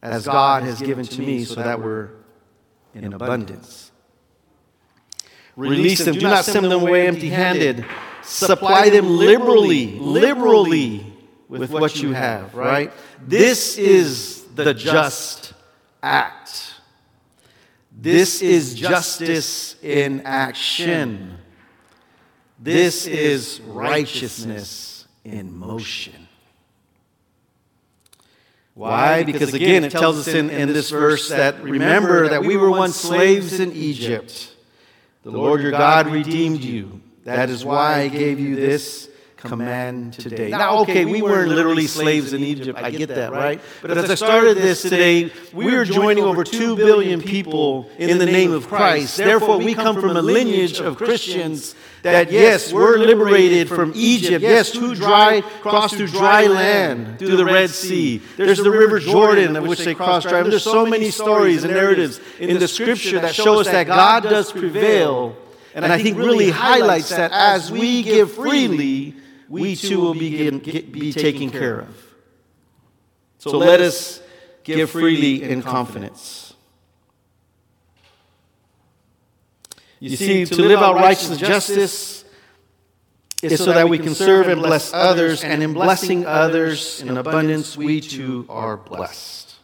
as 0.01 0.25
God 0.25 0.63
has 0.63 0.81
given 0.81 1.05
to 1.05 1.21
me 1.21 1.45
so 1.45 1.55
that 1.55 1.81
we're 1.81 2.09
in 2.93 3.13
abundance. 3.13 3.91
Release 5.55 6.03
them. 6.03 6.15
Do 6.15 6.21
not 6.21 6.43
send 6.43 6.65
them 6.65 6.81
away 6.81 7.07
empty 7.07 7.29
handed. 7.29 7.85
Supply 8.21 8.89
them 8.89 9.07
liberally, 9.07 9.97
liberally 9.97 11.08
with 11.49 11.71
what 11.71 12.01
you 12.01 12.13
have, 12.13 12.53
right? 12.55 12.93
This 13.27 13.77
is 13.77 14.43
the 14.55 14.73
just 14.73 15.53
act. 16.01 16.75
This 17.91 18.41
is 18.41 18.75
justice 18.75 19.75
in 19.81 20.21
action. 20.21 21.37
This 22.59 23.07
is 23.07 23.59
righteousness 23.61 25.07
in 25.25 25.51
motion. 25.57 26.27
Why? 28.75 29.23
Because 29.23 29.53
again, 29.53 29.83
it 29.83 29.91
tells 29.91 30.19
us 30.19 30.33
in, 30.33 30.49
in 30.49 30.71
this 30.71 30.89
verse 30.89 31.29
that 31.29 31.61
remember 31.63 32.29
that 32.29 32.45
we 32.45 32.55
were 32.55 32.69
once 32.69 32.95
slaves 32.95 33.59
in 33.59 33.73
Egypt. 33.73 34.55
The 35.23 35.31
Lord 35.31 35.61
your 35.61 35.71
God 35.71 36.07
redeemed 36.07 36.61
you. 36.61 37.01
That 37.25 37.49
is 37.49 37.65
why 37.65 38.01
I 38.01 38.07
gave 38.07 38.39
you 38.39 38.55
this 38.55 39.08
command 39.39 40.13
today. 40.13 40.49
Now, 40.49 40.79
okay, 40.79 41.05
we 41.05 41.21
weren't 41.21 41.49
literally 41.49 41.87
slaves 41.87 42.33
in 42.33 42.43
Egypt. 42.43 42.77
I 42.77 42.91
get 42.91 43.09
that, 43.09 43.31
right? 43.31 43.61
But 43.81 43.97
as 43.97 44.09
I 44.09 44.15
started 44.15 44.57
this 44.57 44.81
today, 44.81 45.31
we 45.53 45.73
are 45.75 45.85
joining 45.85 46.23
over 46.23 46.43
2 46.43 46.75
billion 46.75 47.21
people 47.21 47.89
in 47.97 48.17
the 48.17 48.25
name 48.25 48.51
of 48.51 48.67
Christ. 48.67 49.17
Therefore, 49.17 49.57
we 49.57 49.73
come 49.73 49.99
from 49.99 50.17
a 50.17 50.21
lineage 50.21 50.79
of 50.79 50.97
Christians 50.97 51.75
that, 52.01 52.31
yes, 52.31 52.71
we're 52.71 52.97
liberated 52.97 53.67
from 53.67 53.91
Egypt. 53.95 54.41
Yes, 54.41 54.71
through 54.71 54.95
dry, 54.95 55.41
cross 55.61 55.93
through 55.93 56.07
dry 56.07 56.47
land, 56.47 57.19
through 57.19 57.35
the 57.37 57.45
Red 57.45 57.69
Sea. 57.69 58.21
There's 58.37 58.59
the 58.59 58.71
River 58.71 58.99
Jordan, 58.99 59.55
of 59.55 59.67
which 59.67 59.79
they 59.79 59.95
crossed 59.95 60.27
dry. 60.27 60.43
There's 60.43 60.63
so 60.63 60.85
many 60.85 61.11
stories 61.11 61.63
and 61.63 61.73
narratives 61.73 62.19
in 62.39 62.59
the 62.59 62.67
scripture 62.67 63.19
that 63.19 63.35
show 63.35 63.59
us 63.59 63.67
that 63.67 63.87
God 63.87 64.23
does 64.23 64.51
prevail. 64.51 65.35
And 65.75 65.85
I 65.85 66.01
think 66.01 66.17
really 66.17 66.49
highlights 66.49 67.09
that 67.09 67.31
as 67.31 67.71
we 67.71 68.03
give 68.03 68.33
freely, 68.33 69.15
we 69.49 69.75
too 69.75 69.99
will 69.99 70.13
be, 70.13 70.49
be 70.51 71.11
taken 71.11 71.49
care 71.49 71.79
of. 71.79 72.15
So 73.39 73.57
let 73.57 73.81
us 73.81 74.21
give 74.63 74.91
freely 74.91 75.43
in 75.43 75.63
confidence. 75.63 76.53
You 79.99 80.15
see, 80.15 80.45
to 80.45 80.61
live 80.61 80.79
out 80.79 80.95
righteousness 80.95 81.39
and 81.39 81.47
justice 81.47 82.25
is 83.41 83.57
so 83.57 83.73
that 83.73 83.89
we 83.89 83.97
can 83.97 84.13
serve 84.13 84.47
and 84.47 84.61
bless 84.61 84.93
others, 84.93 85.43
and 85.43 85.63
in 85.63 85.73
blessing 85.73 86.25
others 86.25 87.01
in 87.01 87.17
abundance, 87.17 87.75
we 87.75 88.01
too 88.01 88.45
are 88.49 88.77
blessed. 88.77 89.55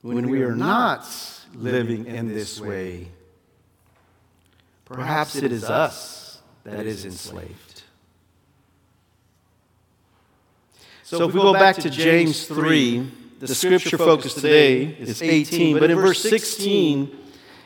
When 0.00 0.30
we 0.30 0.42
are 0.42 0.54
not 0.54 1.06
living 1.54 2.06
in 2.06 2.28
this 2.28 2.60
way, 2.60 3.08
perhaps 4.84 5.36
it 5.36 5.52
is 5.52 5.64
us 5.64 6.27
that 6.70 6.86
is 6.86 7.04
enslaved. 7.04 7.82
So 11.02 11.26
if 11.26 11.34
we 11.34 11.40
go 11.40 11.54
back 11.54 11.76
to 11.76 11.90
James 11.90 12.46
3, 12.46 13.10
the 13.40 13.54
scripture 13.54 13.96
focus 13.96 14.34
today 14.34 14.84
is 14.84 15.22
18, 15.22 15.78
but 15.78 15.90
in 15.90 15.96
verse 15.96 16.20
16, 16.20 17.16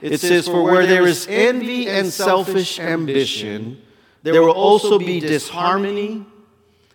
it 0.00 0.18
says, 0.18 0.46
For 0.46 0.62
where 0.62 0.86
there 0.86 1.06
is 1.06 1.26
envy 1.28 1.88
and 1.88 2.08
selfish 2.12 2.78
ambition, 2.78 3.82
there 4.22 4.42
will 4.42 4.50
also 4.50 4.98
be 4.98 5.20
disharmony 5.20 6.24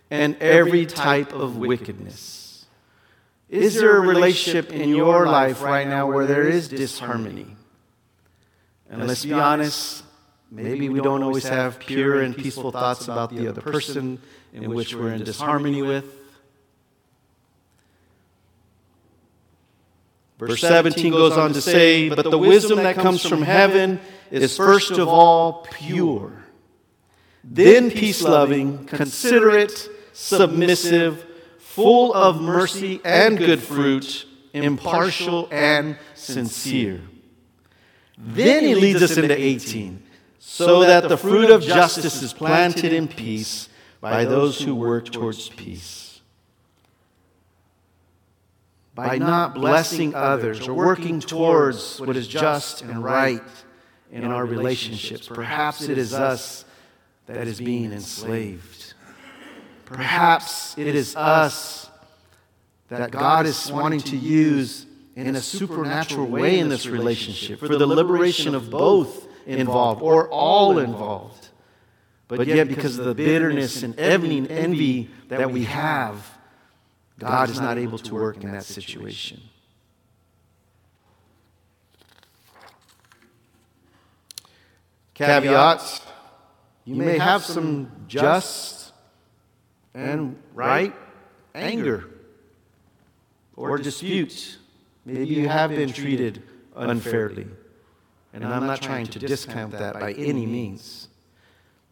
and 0.10 0.38
every 0.38 0.86
type 0.86 1.34
of 1.34 1.58
wickedness. 1.58 2.66
Is 3.50 3.76
there 3.76 3.98
a 3.98 4.02
relationship 4.02 4.72
in 4.72 4.90
your 4.90 5.26
life 5.26 5.62
right 5.62 5.88
now 5.88 6.08
where 6.08 6.26
there 6.26 6.48
is 6.48 6.68
disharmony? 6.68 7.56
And 8.90 9.08
let's 9.08 9.26
be 9.26 9.34
honest, 9.34 10.04
Maybe 10.50 10.90
we 10.90 11.02
don't 11.02 11.24
always 11.24 11.48
have 11.48 11.80
pure 11.80 12.22
and 12.22 12.36
peaceful 12.36 12.72
thoughts 12.72 13.08
about 13.08 13.36
the 13.36 13.48
other 13.48 13.62
person 13.62 14.20
in 14.54 14.74
which 14.74 14.96
we're 14.96 15.14
in 15.14 15.24
disharmony 15.24 15.82
with. 15.82 16.06
Verse 20.40 20.62
17 20.62 21.12
goes 21.12 21.34
on 21.34 21.54
to 21.54 21.62
say, 21.62 22.10
But 22.10 22.30
the 22.30 22.38
wisdom 22.38 22.78
that 22.78 22.96
comes 22.96 23.26
from 23.26 23.42
heaven 23.42 24.00
is 24.30 24.56
first 24.56 24.92
of 24.92 25.08
all 25.08 25.66
pure, 25.72 26.44
then 27.44 27.90
peace 27.90 28.22
loving, 28.22 28.86
considerate, 28.86 29.90
submissive, 30.14 31.26
full 31.60 32.14
of 32.14 32.42
mercy 32.42 33.02
and 33.04 33.38
good 33.38 33.62
fruit, 33.62 34.26
impartial 34.54 35.48
and 35.52 35.98
sincere. 36.14 37.02
Then 38.18 38.64
he 38.64 38.76
leads 38.76 39.02
us 39.02 39.18
into 39.18 39.36
18. 39.40 40.07
So 40.50 40.80
that 40.80 41.10
the 41.10 41.18
fruit 41.18 41.50
of 41.50 41.62
justice 41.62 42.24
is 42.24 42.32
planted 42.32 42.94
in 42.94 43.10
peace 43.10 43.68
by 44.00 44.24
those 44.24 44.62
who 44.62 44.74
work 44.74 45.12
towards 45.12 45.50
peace. 45.50 46.22
By 48.96 49.18
not 49.18 49.56
blessing 49.56 50.16
others 50.16 50.66
or 50.66 50.74
working 50.74 51.20
towards 51.20 52.00
what 52.00 52.16
is 52.16 52.30
just 52.30 52.82
and 52.82 53.04
right 53.04 53.44
in 54.10 54.24
our 54.24 54.46
relationships, 54.46 55.28
perhaps 55.28 55.82
it 55.82 55.98
is 55.98 56.14
us 56.14 56.64
that 57.26 57.46
is 57.46 57.60
being 57.60 57.92
enslaved. 57.92 58.94
Perhaps 59.84 60.78
it 60.78 60.96
is 60.96 61.14
us 61.18 61.90
that 62.88 63.12
God 63.12 63.46
is 63.46 63.70
wanting 63.70 64.00
to 64.00 64.16
use 64.16 64.86
in 65.18 65.36
a 65.36 65.42
supernatural 65.42 66.26
way 66.26 66.58
in 66.58 66.70
this 66.70 66.88
relationship 66.88 67.60
for 67.60 67.78
the 67.78 67.86
liberation 67.86 68.56
of 68.56 68.70
both 68.70 69.27
involved 69.48 70.02
or 70.02 70.28
all 70.30 70.80
involved. 70.80 71.50
But 72.28 72.46
yet, 72.46 72.68
because 72.68 72.98
of 72.98 73.06
the 73.06 73.16
bitterness 73.16 73.84
and 73.84 73.98
envy 74.00 75.10
that 75.30 75.50
we 75.52 75.64
have, 75.64 76.38
God 77.18 77.50
is 77.50 77.60
not 77.60 77.78
able 77.78 77.98
to 78.00 78.14
work 78.14 78.44
in 78.44 78.52
that 78.52 78.66
situation. 78.66 79.42
Caveats 85.14 86.02
you 86.88 86.96
may 86.96 87.18
have 87.18 87.44
some 87.44 87.92
just 88.08 88.94
and 89.94 90.42
right 90.54 90.96
anger 91.54 92.10
or 93.58 93.78
disputes. 93.78 94.58
Maybe 95.04 95.34
you 95.34 95.50
have 95.50 95.72
been 95.72 95.92
treated 95.92 96.44
unfairly. 96.74 97.48
And 98.34 98.46
I'm 98.46 98.68
not 98.68 98.82
trying 98.82 99.08
to 99.08 99.20
discount 99.20 99.72
that 99.72 99.94
by 100.00 100.14
any 100.14 100.46
means. 100.46 101.08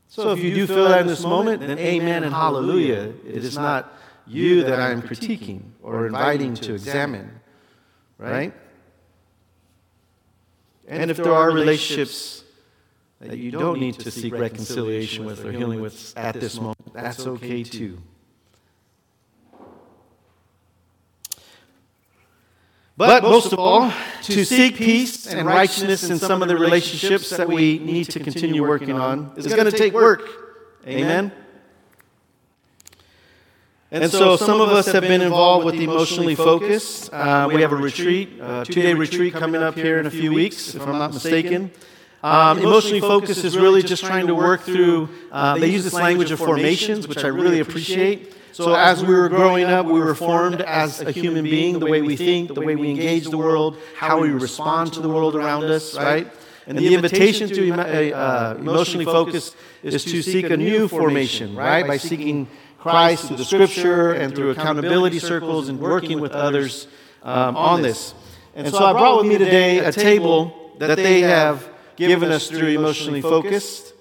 So 0.08 0.32
if 0.32 0.40
you 0.40 0.54
do 0.54 0.68
feel 0.68 0.88
that 0.88 1.02
in 1.02 1.08
this 1.08 1.24
moment, 1.24 1.62
then 1.62 1.80
amen 1.80 2.24
and 2.24 2.34
hallelujah. 2.34 3.14
It 3.26 3.44
is 3.44 3.58
not 3.58 3.92
you 4.28 4.64
that 4.64 4.80
I 4.80 4.92
am 4.92 5.02
critiquing 5.02 5.62
or 5.82 6.08
inviting 6.08 6.54
to 6.56 6.74
examine, 6.74 7.40
right? 8.18 8.54
And 10.88 11.10
if 11.10 11.18
there 11.18 11.34
are 11.34 11.52
relationships 11.52 12.44
that 13.20 13.38
you 13.38 13.52
don't 13.52 13.80
need 13.80 14.00
to 14.00 14.12
seek 14.12 14.34
reconciliation 14.34 15.26
with 15.26 15.44
or 15.44 15.52
healing 15.52 15.82
with 15.82 16.14
at 16.16 16.40
this 16.40 16.60
moment, 16.60 16.94
that's 16.94 17.26
okay 17.26 17.64
too. 17.64 17.98
But 22.98 23.24
most 23.24 23.52
of 23.52 23.60
all, 23.60 23.92
to 24.24 24.46
seek 24.46 24.76
peace 24.76 25.28
and 25.28 25.46
righteousness 25.46 26.10
in 26.10 26.18
some 26.18 26.42
of 26.42 26.48
the 26.48 26.56
relationships 26.56 27.30
that 27.32 27.48
we 27.48 27.78
need 27.80 28.06
to 28.12 28.20
continue 28.20 28.62
working 28.62 28.94
on 28.94 29.34
is 29.36 29.48
going 29.48 29.66
to 29.66 29.78
take 29.78 29.94
work. 29.94 30.22
Amen? 30.88 31.32
And 33.92 34.12
so 34.12 34.36
some 34.36 34.62
of 34.62 34.70
us 34.70 34.88
have 34.88 35.04
been 35.04 35.22
involved 35.22 35.66
with 35.66 35.76
emotionally 35.76 36.36
focused. 36.36 37.14
Uh, 37.14 37.50
we 37.54 37.62
have 37.62 37.72
a 37.72 37.76
retreat, 37.76 38.40
a 38.42 38.66
two 38.66 38.82
day 38.82 38.94
retreat 38.94 39.34
coming 39.34 39.62
up 39.62 39.76
here 39.76 40.00
in 40.00 40.06
a 40.06 40.12
few 40.12 40.34
weeks, 40.34 40.76
if 40.76 40.82
I'm 40.82 40.98
not 40.98 41.14
mistaken. 41.14 41.72
Um, 42.24 42.58
emotionally 42.58 43.02
focused 43.02 43.44
is 43.44 43.56
really 43.58 43.84
just 43.84 44.04
trying 44.04 44.28
to 44.28 44.36
work 44.36 44.62
through, 44.62 45.10
uh, 45.32 45.60
they 45.60 45.68
use 45.68 45.84
this 45.84 45.94
language 45.94 46.32
of 46.32 46.40
formations, 46.40 47.08
which 47.08 47.24
I 47.24 47.28
really 47.28 47.60
appreciate. 47.60 48.34
So, 48.56 48.74
as 48.74 49.04
we 49.04 49.14
were 49.14 49.28
growing 49.28 49.66
up, 49.66 49.86
we 49.86 50.00
were 50.00 50.16
formed 50.16 50.62
as 50.62 51.02
a 51.02 51.12
human 51.12 51.44
being, 51.44 51.78
the 51.78 51.88
way 51.88 52.02
we 52.02 52.16
think, 52.16 52.54
the 52.54 52.62
way 52.62 52.78
we 52.78 52.90
engage 52.90 53.26
the 53.26 53.38
world, 53.38 53.78
how 53.98 54.22
we 54.22 54.30
respond 54.30 54.94
to 54.94 55.02
the 55.02 55.10
world 55.10 55.36
around 55.36 55.66
us, 55.66 55.98
right? 55.98 56.26
And 56.66 56.78
the 56.78 56.96
invitation 56.96 57.50
to 57.50 57.72
uh, 57.74 58.56
emotionally 58.58 59.04
focus 59.04 59.54
is 59.84 60.06
to 60.06 60.24
seek 60.24 60.50
a 60.50 60.56
new 60.56 60.88
formation, 60.88 61.54
right? 61.54 61.86
By 61.86 61.98
seeking 61.98 62.48
Christ 62.80 63.28
through 63.28 63.36
the 63.36 63.44
scripture 63.44 64.14
and 64.14 64.34
through 64.34 64.52
accountability 64.52 65.20
circles 65.20 65.68
and 65.68 65.78
working 65.78 66.22
with 66.22 66.32
others 66.32 66.88
um, 67.24 67.58
on 67.58 67.82
this. 67.82 68.14
And 68.56 68.70
so 68.70 68.86
I 68.86 68.94
brought 68.94 69.18
with 69.18 69.28
me 69.28 69.38
today 69.38 69.80
a 69.80 69.92
table 69.92 70.72
that 70.80 70.96
they 70.96 71.20
have 71.24 71.68
given 71.98 72.32
us 72.32 72.48
through 72.48 72.70
emotionally 72.70 73.22
focused. 73.22 73.92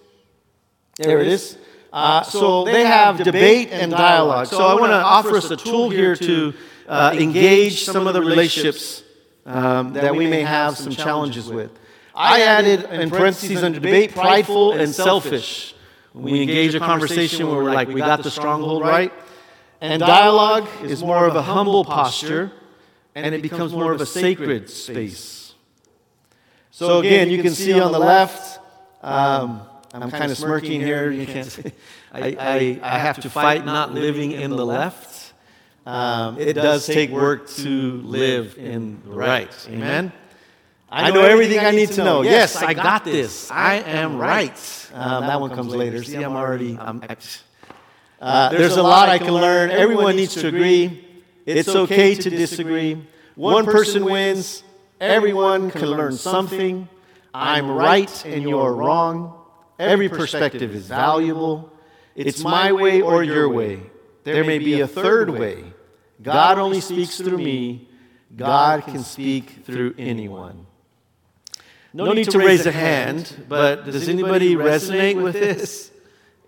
There 0.96 1.18
it 1.18 1.26
is. 1.26 1.58
Uh, 1.94 2.24
so 2.24 2.64
they 2.64 2.84
have 2.84 3.22
debate 3.22 3.68
and 3.70 3.92
dialogue. 3.92 4.48
So 4.48 4.66
I 4.66 4.74
want 4.74 4.90
to 4.90 4.96
offer 4.96 5.36
us 5.36 5.48
a 5.52 5.56
tool 5.56 5.90
here 5.90 6.16
to 6.16 6.52
uh, 6.88 7.14
engage 7.16 7.84
some 7.84 8.08
of 8.08 8.14
the 8.14 8.20
relationships 8.20 9.04
um, 9.46 9.92
that 9.92 10.12
we 10.16 10.26
may 10.26 10.42
have 10.42 10.76
some 10.76 10.90
challenges 10.92 11.48
with. 11.48 11.70
I 12.12 12.42
added 12.42 12.82
in 12.90 13.10
parentheses 13.10 13.62
under 13.62 13.78
debate 13.78 14.12
prideful 14.12 14.72
and 14.72 14.92
selfish. 14.92 15.76
When 16.12 16.24
we 16.24 16.42
engage 16.42 16.74
a 16.74 16.80
conversation 16.80 17.46
where 17.46 17.62
we're 17.62 17.72
like, 17.72 17.86
we 17.86 18.00
got 18.00 18.24
the 18.24 18.30
stronghold 18.30 18.82
right. 18.82 19.12
And 19.80 20.00
dialogue 20.00 20.68
is 20.82 21.00
more 21.00 21.28
of 21.28 21.36
a 21.36 21.42
humble 21.42 21.84
posture, 21.84 22.50
and 23.14 23.36
it 23.36 23.42
becomes 23.42 23.72
more 23.72 23.92
of 23.92 24.00
a 24.00 24.06
sacred 24.06 24.68
space. 24.68 25.54
So 26.72 26.98
again, 26.98 27.30
you 27.30 27.40
can 27.40 27.54
see 27.54 27.78
on 27.78 27.92
the 27.92 28.00
left, 28.00 28.58
um, 29.00 29.62
I'm 30.02 30.10
kind 30.10 30.30
of 30.30 30.36
smirking 30.36 30.80
here. 30.80 31.10
You 31.10 31.26
can't 31.26 31.46
see. 31.46 31.62
I, 32.12 32.36
I, 32.38 32.80
I 32.82 32.98
have 32.98 33.20
to 33.20 33.30
fight 33.30 33.64
not 33.64 33.92
living 33.94 34.32
in 34.32 34.50
the 34.50 34.66
left. 34.66 35.32
Um, 35.86 36.38
it 36.38 36.54
does 36.54 36.86
take 36.86 37.10
work 37.10 37.48
to 37.48 37.92
live 38.02 38.56
in 38.58 39.02
the 39.04 39.10
right. 39.10 39.68
Amen? 39.70 40.12
I 40.90 41.10
know 41.10 41.22
everything 41.22 41.58
I 41.58 41.72
need 41.72 41.90
to 41.92 42.04
know. 42.04 42.22
Yes, 42.22 42.56
I 42.56 42.72
got 42.74 43.04
this. 43.04 43.50
I 43.50 43.74
am 43.76 44.16
right. 44.16 44.90
Um, 44.94 45.26
that 45.26 45.40
one 45.40 45.50
comes 45.50 45.74
later. 45.74 46.02
See, 46.02 46.16
I'm 46.16 46.36
already. 46.36 46.78
I'm, 46.78 47.02
uh, 48.20 48.48
there's 48.50 48.76
a 48.76 48.82
lot 48.82 49.08
I 49.08 49.18
can 49.18 49.34
learn. 49.34 49.70
Everyone 49.70 50.16
needs 50.16 50.34
to 50.34 50.48
agree. 50.48 51.04
It's 51.46 51.68
okay 51.68 52.14
to 52.14 52.30
disagree. 52.30 53.04
One 53.34 53.64
person 53.64 54.04
wins. 54.04 54.62
Everyone 55.00 55.70
can 55.70 55.90
learn 55.90 56.16
something. 56.16 56.88
I'm 57.34 57.68
right 57.70 58.24
and 58.24 58.42
you're 58.48 58.72
wrong. 58.72 59.43
Every 59.78 60.08
perspective 60.08 60.74
is 60.74 60.86
valuable. 60.86 61.72
It's 62.14 62.42
my 62.42 62.72
way 62.72 63.00
or 63.00 63.22
your 63.22 63.48
way. 63.48 63.80
There 64.24 64.44
may 64.44 64.58
be 64.58 64.80
a 64.80 64.86
third 64.86 65.30
way. 65.30 65.64
God 66.22 66.58
only 66.58 66.80
speaks 66.80 67.18
through 67.18 67.38
me. 67.38 67.88
God 68.34 68.84
can 68.84 69.02
speak 69.04 69.64
through 69.64 69.94
anyone. 69.98 70.66
No 71.92 72.12
need 72.12 72.30
to 72.30 72.38
raise 72.38 72.66
a 72.66 72.72
hand, 72.72 73.44
but 73.48 73.84
does 73.84 74.08
anybody 74.08 74.56
resonate 74.56 75.22
with 75.22 75.34
this? 75.34 75.92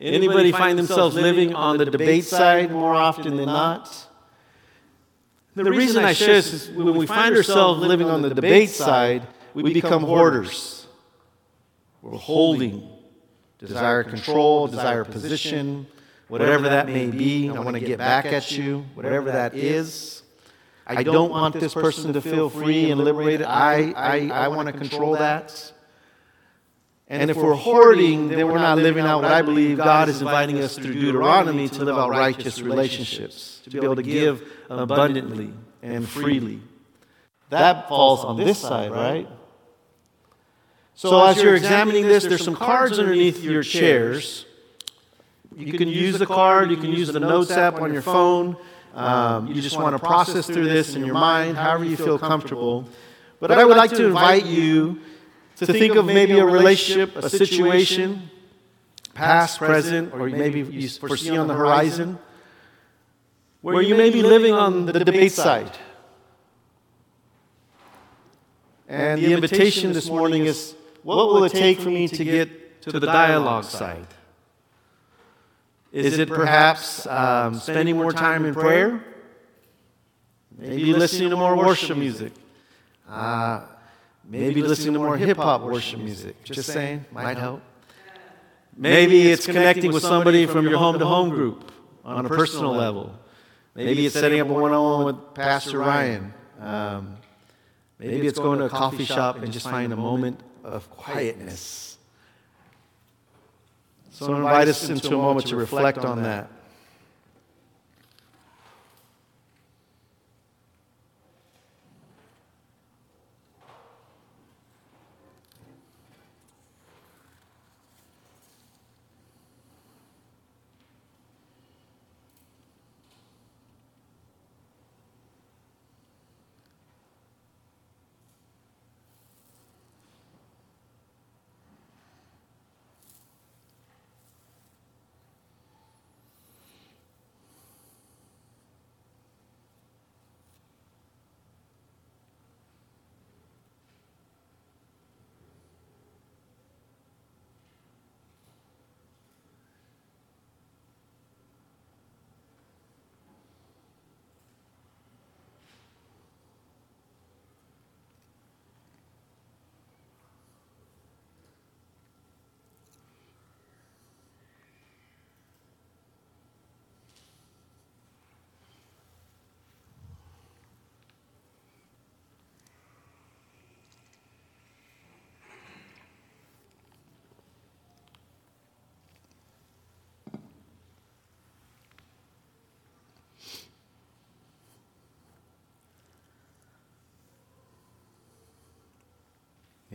Anybody 0.00 0.52
find 0.52 0.78
themselves 0.78 1.14
living 1.14 1.54
on 1.54 1.78
the 1.78 1.84
debate 1.86 2.24
side 2.24 2.70
more 2.70 2.94
often 2.94 3.36
than 3.36 3.46
not? 3.46 4.08
The 5.54 5.64
reason 5.64 6.04
I 6.04 6.12
share 6.12 6.34
this 6.34 6.52
is 6.52 6.70
when 6.70 6.96
we 6.96 7.06
find 7.06 7.34
ourselves 7.36 7.80
living 7.80 8.08
on 8.08 8.22
the 8.22 8.34
debate 8.34 8.70
side, 8.70 9.26
we 9.54 9.72
become 9.72 10.02
hoarders. 10.02 10.86
We're 12.02 12.18
holding 12.18 12.95
desire 13.58 14.04
control, 14.04 14.66
desire 14.66 15.04
position, 15.04 15.86
whatever 16.28 16.68
that 16.68 16.88
may 16.88 17.06
be. 17.06 17.48
I 17.48 17.58
want 17.60 17.74
to 17.74 17.80
get 17.80 17.98
back 17.98 18.26
at 18.26 18.50
you, 18.50 18.84
whatever 18.94 19.32
that 19.32 19.54
is. 19.54 20.22
I 20.86 21.02
don't 21.02 21.30
want 21.30 21.54
this 21.58 21.74
person 21.74 22.12
to 22.12 22.20
feel 22.20 22.48
free 22.48 22.90
and 22.90 23.02
liberated. 23.02 23.46
I, 23.46 23.92
I, 23.96 24.28
I 24.28 24.48
want 24.48 24.68
to 24.68 24.72
control 24.72 25.14
that. 25.14 25.72
And 27.08 27.30
if 27.30 27.36
we're 27.36 27.54
hoarding, 27.54 28.28
then 28.28 28.48
we're 28.48 28.58
not 28.58 28.78
living 28.78 29.04
out 29.04 29.22
what 29.22 29.32
I 29.32 29.42
believe 29.42 29.76
God 29.76 30.08
is 30.08 30.20
inviting 30.20 30.58
us 30.58 30.76
through 30.76 30.94
Deuteronomy 30.94 31.68
to 31.68 31.84
live 31.84 31.96
out 31.96 32.10
righteous 32.10 32.60
relationships, 32.60 33.60
to 33.64 33.70
be 33.70 33.78
able 33.78 33.96
to 33.96 34.02
give 34.02 34.42
abundantly 34.68 35.52
and 35.82 36.08
freely. 36.08 36.60
That 37.50 37.88
falls 37.88 38.24
on 38.24 38.36
this 38.36 38.58
side, 38.58 38.90
right? 38.90 39.28
So, 40.96 41.22
as 41.26 41.42
you're 41.42 41.54
examining 41.54 42.06
this, 42.06 42.24
there's 42.24 42.42
some 42.42 42.56
cards 42.56 42.98
underneath 42.98 43.44
your 43.44 43.62
chairs. 43.62 44.46
You 45.54 45.74
can 45.74 45.88
use 45.88 46.18
the 46.18 46.24
card, 46.26 46.70
you 46.70 46.78
can 46.78 46.90
use 46.90 47.12
the 47.12 47.20
Notes 47.20 47.50
app 47.50 47.74
on 47.82 47.92
your 47.92 48.00
phone. 48.00 48.56
Um, 48.94 49.48
you 49.48 49.60
just 49.60 49.76
want 49.76 49.94
to 49.94 49.98
process 49.98 50.46
through 50.46 50.70
this 50.70 50.94
in 50.94 51.04
your 51.04 51.14
mind, 51.14 51.58
however 51.58 51.84
you 51.84 51.98
feel 51.98 52.18
comfortable. 52.18 52.88
But 53.40 53.52
I 53.52 53.66
would 53.66 53.76
like 53.76 53.90
to 53.90 54.06
invite 54.06 54.46
you 54.46 55.02
to 55.56 55.66
think 55.66 55.96
of 55.96 56.06
maybe 56.06 56.38
a 56.38 56.46
relationship, 56.46 57.14
a 57.14 57.28
situation, 57.28 58.30
past, 59.12 59.58
present, 59.58 60.14
or 60.14 60.30
maybe 60.30 60.60
you 60.60 60.88
foresee 60.88 61.36
on 61.36 61.46
the 61.46 61.54
horizon, 61.54 62.18
where 63.60 63.82
you 63.82 63.96
may 63.96 64.08
be 64.08 64.22
living 64.22 64.54
on 64.54 64.86
the 64.86 65.04
debate 65.04 65.32
side. 65.32 65.76
And 68.88 69.20
the 69.20 69.34
invitation 69.34 69.92
this 69.92 70.08
morning 70.08 70.46
is 70.46 70.74
what 71.06 71.28
will 71.28 71.44
it 71.44 71.52
take 71.52 71.78
for 71.78 71.88
me 71.88 72.08
to 72.08 72.24
get 72.24 72.82
to 72.82 72.98
the 72.98 73.06
dialogue 73.06 73.64
side? 73.64 74.06
Is 75.92 76.18
it 76.18 76.28
perhaps 76.28 77.06
um, 77.06 77.54
spending 77.54 77.96
more 77.96 78.12
time 78.12 78.44
in 78.44 78.52
prayer? 78.54 79.04
Maybe 80.58 80.92
listening 80.92 81.30
to 81.30 81.36
more 81.36 81.56
worship 81.56 81.96
music? 81.96 82.32
Uh, 83.08 83.62
maybe 84.24 84.62
listening 84.62 84.94
to 84.94 84.98
more 84.98 85.16
hip 85.16 85.36
hop 85.36 85.62
worship 85.62 86.00
music. 86.00 86.42
Just 86.42 86.70
saying, 86.70 87.04
might 87.12 87.38
help. 87.38 87.62
Maybe 88.76 89.30
it's 89.30 89.46
connecting 89.46 89.92
with 89.92 90.02
somebody 90.02 90.46
from 90.46 90.66
your 90.66 90.78
home 90.78 90.98
to 90.98 91.06
home 91.06 91.30
group 91.30 91.70
on 92.04 92.26
a 92.26 92.28
personal 92.28 92.72
level. 92.72 93.14
Maybe 93.76 94.06
it's 94.06 94.14
setting 94.14 94.40
up 94.40 94.48
a 94.48 94.52
one 94.52 94.72
on 94.72 95.04
one 95.04 95.06
with 95.06 95.34
Pastor 95.34 95.78
Ryan. 95.78 96.34
Um, 96.60 97.16
maybe 98.00 98.26
it's 98.26 98.40
going 98.40 98.58
to 98.58 98.64
a 98.64 98.70
coffee 98.70 99.04
shop 99.04 99.36
and 99.36 99.52
just 99.52 99.68
finding 99.68 99.92
a 99.92 99.96
moment 99.96 100.40
of 100.66 100.90
quietness. 100.90 101.96
So 104.10 104.34
invite 104.34 104.68
us 104.68 104.88
into 104.88 105.08
a 105.08 105.18
moment 105.18 105.46
to 105.48 105.56
reflect 105.56 105.98
on 105.98 106.22
that. 106.22 106.50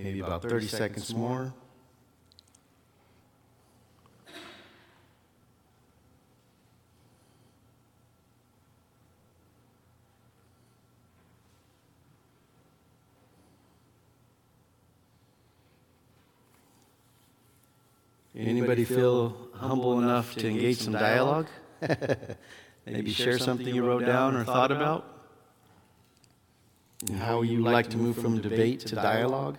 Maybe 0.04 0.20
about 0.20 0.42
30 0.42 0.68
seconds 0.68 1.14
more. 1.14 1.54
Anybody 18.36 18.86
feel 18.86 19.36
humble 19.54 20.00
enough 20.00 20.34
to 20.36 20.48
engage 20.48 20.78
some 20.78 20.94
dialogue? 20.94 21.48
Maybe 22.88 23.12
share 23.12 23.38
something 23.38 23.68
you 23.68 23.86
wrote 23.86 24.06
down 24.06 24.36
or 24.36 24.44
thought 24.44 24.72
about? 24.72 25.06
And 27.08 27.20
how 27.20 27.44
you 27.44 27.60
like 27.60 27.92
to 27.92 27.98
move 27.98 28.18
from 28.18 28.42
debate 28.42 28.80
to 28.88 28.96
dialogue? 28.96 29.58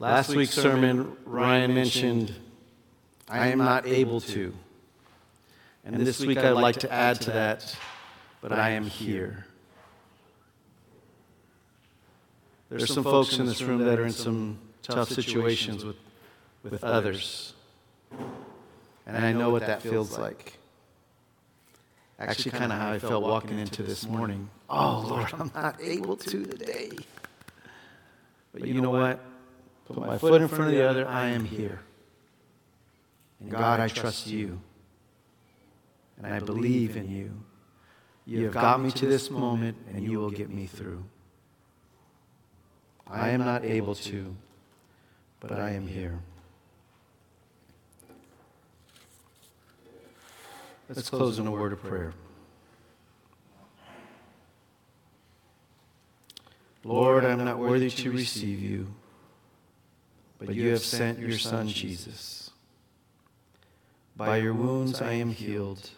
Last 0.00 0.34
week's 0.34 0.54
sermon, 0.54 1.14
Ryan 1.26 1.74
mentioned, 1.74 2.34
I 3.28 3.48
am 3.48 3.58
not 3.58 3.86
able 3.86 4.22
to. 4.22 4.54
And 5.84 5.94
this 5.94 6.20
week 6.20 6.38
I'd 6.38 6.52
like 6.52 6.78
to 6.78 6.90
add 6.90 7.20
to 7.20 7.30
that, 7.32 7.76
but 8.40 8.50
I 8.50 8.70
am 8.70 8.84
here. 8.84 9.44
There's 12.70 12.90
some 12.90 13.04
folks 13.04 13.38
in 13.38 13.44
this 13.44 13.60
room 13.60 13.84
that 13.84 13.98
are 13.98 14.06
in 14.06 14.12
some 14.12 14.58
tough 14.82 15.10
situations 15.10 15.84
with, 15.84 15.96
with 16.62 16.82
others. 16.82 17.52
And 19.06 19.18
I 19.18 19.34
know 19.34 19.50
what 19.50 19.66
that 19.66 19.82
feels 19.82 20.16
like. 20.16 20.54
Actually, 22.18 22.52
kind 22.52 22.72
of 22.72 22.78
how 22.78 22.90
I 22.90 22.98
felt 22.98 23.22
walking 23.22 23.58
into 23.58 23.82
this 23.82 24.06
morning. 24.06 24.48
Oh, 24.70 25.04
Lord, 25.06 25.28
I'm 25.34 25.52
not 25.54 25.78
able 25.78 26.16
to 26.16 26.46
today. 26.46 26.92
But 28.54 28.66
you 28.66 28.80
know 28.80 28.90
what? 28.90 29.20
Put 29.94 30.06
my 30.06 30.18
foot 30.18 30.40
in 30.40 30.48
front 30.48 30.64
of 30.64 30.70
the 30.70 30.88
other, 30.88 31.06
I 31.06 31.28
am 31.28 31.44
here. 31.44 31.80
And 33.40 33.50
God, 33.50 33.80
I 33.80 33.88
trust 33.88 34.26
you. 34.26 34.60
And 36.18 36.32
I 36.32 36.38
believe 36.38 36.96
in 36.96 37.10
you. 37.10 37.32
You 38.26 38.44
have 38.44 38.54
got 38.54 38.80
me 38.80 38.90
to 38.92 39.06
this 39.06 39.30
moment, 39.30 39.76
and 39.92 40.04
you 40.04 40.20
will 40.20 40.30
get 40.30 40.50
me 40.50 40.66
through. 40.66 41.04
I 43.08 43.30
am 43.30 43.40
not 43.40 43.64
able 43.64 43.94
to, 43.96 44.36
but 45.40 45.52
I 45.52 45.70
am 45.70 45.88
here. 45.88 46.20
Let's 50.88 51.10
close 51.10 51.38
in 51.38 51.46
a 51.46 51.50
word 51.50 51.72
of 51.72 51.82
prayer. 51.82 52.12
Lord, 56.84 57.24
I'm 57.24 57.44
not 57.44 57.58
worthy 57.58 57.90
to 57.90 58.12
receive 58.12 58.60
you 58.60 58.94
but 60.40 60.54
you 60.54 60.70
have 60.70 60.80
sent 60.80 61.18
your 61.18 61.38
Son, 61.38 61.68
Jesus. 61.68 62.50
By 64.16 64.38
your 64.38 64.54
wounds 64.54 65.00
I 65.02 65.12
am 65.12 65.30
healed. 65.30 65.90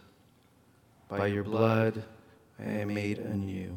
By 1.09 1.29
your 1.29 1.45
blood 1.45 2.03
I 2.59 2.71
am 2.71 2.93
made 2.95 3.19
anew. 3.19 3.77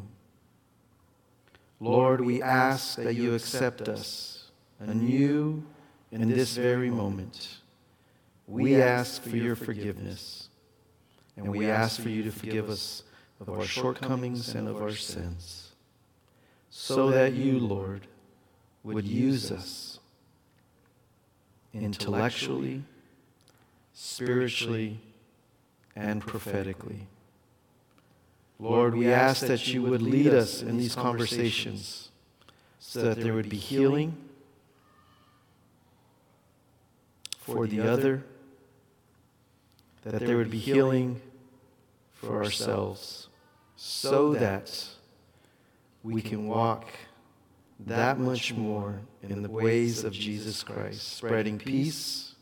Lord, 1.79 2.21
we 2.21 2.41
ask 2.41 2.97
that 2.97 3.13
you 3.13 3.35
accept 3.35 3.87
us 3.87 4.51
anew 4.79 5.63
in 6.11 6.29
this 6.29 6.57
very 6.57 6.89
moment. 6.89 7.57
We 8.47 8.81
ask 8.81 9.21
for 9.21 9.37
your 9.37 9.55
forgiveness, 9.55 10.49
and 11.35 11.49
we 11.49 11.69
ask 11.69 12.01
for 12.01 12.09
you 12.09 12.23
to 12.23 12.31
forgive 12.31 12.69
us 12.69 13.03
of 13.39 13.49
our 13.49 13.65
shortcomings 13.65 14.55
and 14.55 14.67
of 14.67 14.81
our 14.81 14.95
sins, 14.95 15.73
so 16.69 17.09
that 17.11 17.33
you, 17.33 17.59
Lord, 17.59 18.07
would 18.83 19.05
use 19.05 19.51
us 19.51 19.94
intellectually, 21.75 22.83
spiritually, 23.93 24.99
and 25.95 26.21
prophetically. 26.21 27.07
Lord, 28.59 28.95
we 28.95 29.11
ask 29.11 29.45
that 29.47 29.67
you 29.67 29.81
would 29.81 30.01
lead 30.01 30.33
us 30.33 30.61
in 30.61 30.77
these 30.77 30.95
conversations 30.95 32.09
so 32.79 33.01
that 33.01 33.19
there 33.19 33.33
would 33.33 33.49
be 33.49 33.57
healing 33.57 34.15
for 37.39 37.67
the 37.67 37.81
other, 37.81 38.23
that 40.03 40.21
there 40.21 40.37
would 40.37 40.51
be 40.51 40.57
healing 40.59 41.21
for 42.13 42.43
ourselves, 42.43 43.27
so 43.75 44.33
that 44.33 44.87
we 46.03 46.21
can 46.21 46.47
walk 46.47 46.87
that 47.79 48.19
much 48.19 48.53
more 48.53 49.01
in 49.21 49.41
the 49.41 49.49
ways 49.49 50.03
of 50.03 50.13
Jesus 50.13 50.63
Christ, 50.63 51.17
spreading 51.17 51.57
peace 51.57 52.35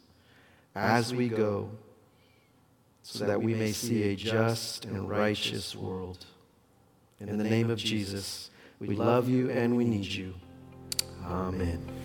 as 0.75 1.13
we 1.13 1.29
go, 1.29 1.69
so 3.01 3.25
that 3.25 3.41
we 3.41 3.53
may 3.53 3.71
see 3.71 4.03
a 4.11 4.15
just 4.15 4.85
and 4.85 5.09
righteous 5.09 5.75
world. 5.75 6.25
In 7.19 7.37
the 7.37 7.43
name 7.43 7.69
of 7.69 7.77
Jesus, 7.77 8.49
we 8.79 8.89
love 8.89 9.29
you 9.29 9.49
and 9.49 9.77
we 9.77 9.85
need 9.85 10.05
you. 10.05 10.33
Amen. 11.25 12.02